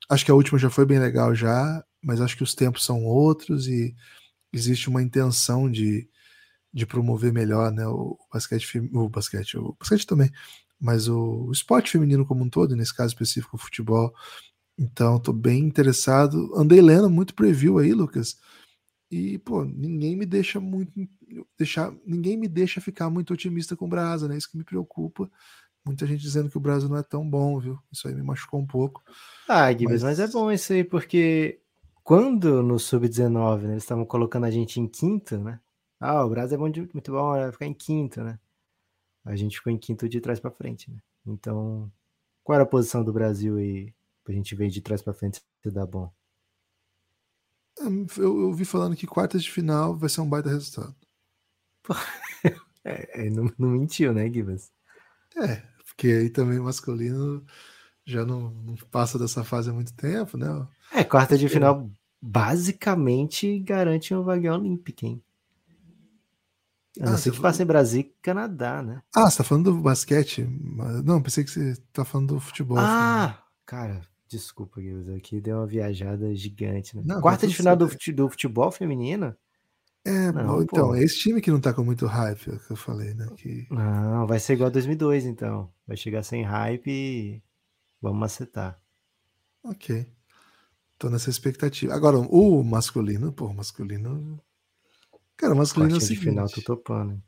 [0.10, 3.04] Acho que a última já foi bem legal já, mas acho que os tempos são
[3.06, 3.96] outros e
[4.54, 6.08] existe uma intenção de,
[6.74, 10.32] de promover melhor né, o basquete, o basquete, o basquete também,
[10.80, 14.14] mas o, o esporte feminino como um todo, nesse caso específico o futebol.
[14.78, 16.54] Então, estou bem interessado.
[16.56, 18.38] Andei lendo muito preview aí, Lucas.
[19.10, 20.92] E, pô, ninguém me deixa muito.
[21.58, 24.38] Deixar, ninguém me deixa ficar muito otimista com o Brasa, né?
[24.38, 25.30] Isso que me preocupa.
[25.86, 27.80] Muita gente dizendo que o Brasil não é tão bom, viu?
[27.92, 29.04] Isso aí me machucou um pouco.
[29.48, 30.18] Ah, Gibbs, mas...
[30.18, 31.62] mas é bom isso aí, porque
[32.04, 35.60] quando no Sub-19 né, eles estavam colocando a gente em quinto, né?
[36.00, 38.40] Ah, o Brasil é bom de, muito bom, vai ficar em quinto, né?
[39.24, 40.98] A gente ficou em quinto de trás para frente, né?
[41.26, 41.92] Então,
[42.44, 45.72] qual era a posição do Brasil aí pra gente ver de trás para frente se
[45.72, 46.12] dá bom?
[47.78, 50.96] Eu, eu vi falando que quartas de final vai ser um baita resultado.
[52.84, 54.72] é, é, não, não mentiu, né, Gibbs?
[55.36, 57.44] É, porque aí também masculino
[58.06, 60.68] já não, não, passa dessa fase há muito tempo, né?
[60.94, 61.90] É, quarta de final
[62.22, 65.24] basicamente garante um vaguinho olímpico, hein?
[67.00, 69.02] A não ah, ser que passe em Brasil e Canadá, né?
[69.14, 70.48] Ah, você tá falando do basquete?
[71.04, 72.78] Não, pensei que você tá falando do futebol.
[72.80, 77.04] Ah, cara, desculpa, Guilherme, aqui deu uma viajada gigante, né?
[77.06, 79.36] Não, Quarta de final do, do futebol feminino?
[80.06, 80.96] É, não, então, pô.
[80.96, 83.28] é esse time que não tá com muito hype, é o que eu falei, né?
[83.36, 83.66] Que...
[83.72, 85.74] Não, vai ser igual a 2002, então.
[85.88, 87.44] Vai chegar sem hype e
[88.00, 88.80] vamos acertar.
[89.64, 90.06] Ok.
[91.00, 91.96] Tô nessa expectativa.
[91.96, 94.40] Agora, o masculino, pô, o masculino.
[95.36, 97.22] Cara, o masculino quarta é o seguinte, de final, tô topando.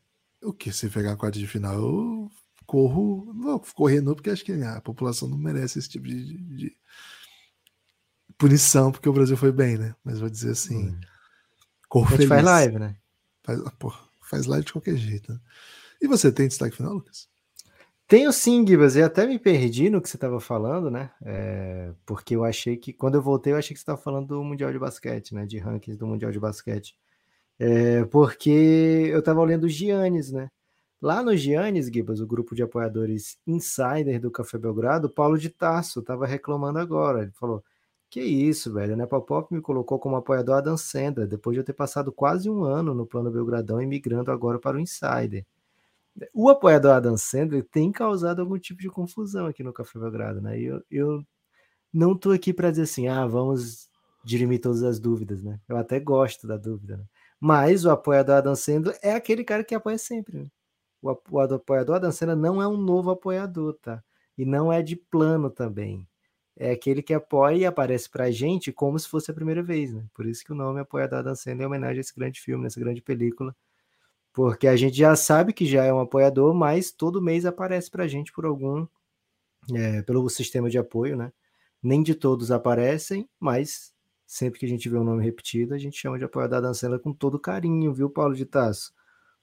[0.43, 0.71] O que?
[0.71, 2.31] Se pegar a quarta de final, eu
[2.67, 3.33] corro.
[3.33, 6.77] Vou correr não, porque acho que a população não merece esse tipo de, de
[8.37, 9.95] punição, porque o Brasil foi bem, né?
[10.03, 10.89] Mas vou dizer assim.
[10.89, 10.99] Hum
[11.87, 12.29] Cor a gente feliz.
[12.29, 12.95] faz live, né?
[13.43, 15.31] Faz, porra, faz live de qualquer jeito.
[15.31, 15.39] Né?
[16.01, 17.27] E você tem destaque final, Lucas?
[18.07, 18.95] Tenho sim, Gibas.
[18.95, 21.11] Eu até me perdi no que você estava falando, né?
[21.21, 24.43] É, porque eu achei que, quando eu voltei, eu achei que você estava falando do
[24.43, 25.45] Mundial de Basquete, né?
[25.45, 26.95] De rankings do Mundial de Basquete.
[27.59, 30.49] É, porque eu estava olhando os Giannis, né?
[31.01, 35.49] Lá no Giannis, Gibas, o grupo de apoiadores Insider do Café Belgrado, o Paulo de
[35.49, 37.23] Tarso estava reclamando agora.
[37.23, 37.63] Ele falou:
[38.09, 38.93] que isso, velho.
[38.93, 42.49] O Nepopop me colocou como apoiador a Dan Sandler, depois de eu ter passado quase
[42.49, 45.45] um ano no plano Belgradão e migrando agora para o Insider.
[46.33, 50.59] O apoiador Adam Sandler tem causado algum tipo de confusão aqui no Café Belgrado, né?
[50.59, 51.23] Eu, eu
[51.93, 53.89] não tô aqui para dizer assim, ah, vamos
[54.23, 55.59] dirimir todas as dúvidas, né?
[55.67, 57.05] Eu até gosto da dúvida, né?
[57.39, 60.47] Mas o apoiador Adam Sandler é aquele cara que apoia sempre, né?
[61.01, 64.03] O apoiador Adam Sandler não é um novo apoiador, tá?
[64.37, 66.07] E não é de plano também.
[66.59, 70.03] É aquele que apoia e aparece pra gente como se fosse a primeira vez, né?
[70.13, 72.79] Por isso que o nome Apoiador da Sandler é homenagem a esse grande filme, nessa
[72.79, 73.55] grande película.
[74.33, 78.07] Porque a gente já sabe que já é um apoiador, mas todo mês aparece pra
[78.07, 78.87] gente por algum
[79.73, 81.31] é, pelo sistema de apoio, né?
[81.81, 83.93] Nem de todos aparecem, mas
[84.25, 86.99] sempre que a gente vê um nome repetido, a gente chama de apoiador da Sandler
[86.99, 88.93] com todo carinho, viu, Paulo de Tasso?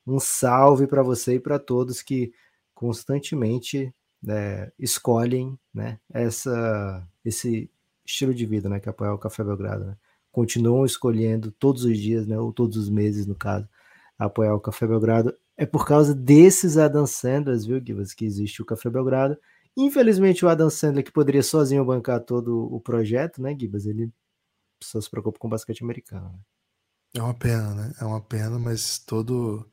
[0.07, 2.33] Um salve para você e para todos que
[2.75, 3.95] constantemente
[4.25, 7.71] né, escolhem né, essa, esse
[8.05, 9.85] estilo de vida né, que apoia o Café Belgrado.
[9.85, 9.97] Né?
[10.33, 13.69] Continuam escolhendo todos os dias, né, ou todos os meses, no caso,
[14.19, 15.35] apoiar o Café Belgrado.
[15.57, 19.37] É por causa desses Adam Sanders, viu, Givas, que existe o Café Belgrado.
[19.77, 24.11] Infelizmente, o Adam Sandler, que poderia sozinho bancar todo o projeto, né, Gibas, ele
[24.83, 26.31] só se preocupa com basquete americano.
[26.31, 26.39] Né?
[27.17, 27.93] É uma pena, né?
[28.01, 29.65] É uma pena, mas todo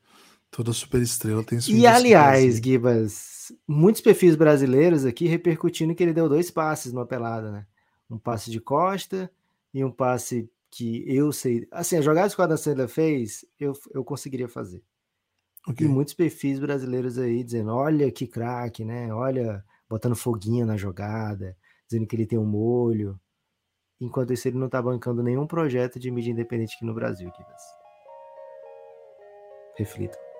[0.52, 6.50] toda superestrela tem E aliás, Gibas, muitos perfis brasileiros aqui repercutindo que ele deu dois
[6.50, 7.66] passes numa pelada, né?
[8.08, 9.32] Um passe de costa
[9.72, 11.66] e um passe que eu sei.
[11.72, 14.82] Assim, a jogada que o Adam Sandler fez, eu, eu conseguiria fazer.
[15.66, 15.86] Okay.
[15.86, 19.12] E muitos perfis brasileiros aí dizendo: olha que craque, né?
[19.12, 21.56] Olha botando foguinho na jogada,
[21.88, 23.18] dizendo que ele tem um molho.
[23.98, 27.62] Enquanto isso, ele não está bancando nenhum projeto de mídia independente aqui no Brasil, Kivas.
[29.78, 30.31] Reflita.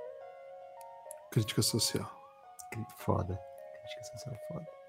[1.32, 2.06] Crítica social.
[2.98, 3.40] Foda.
[3.80, 4.81] Crítica social foda.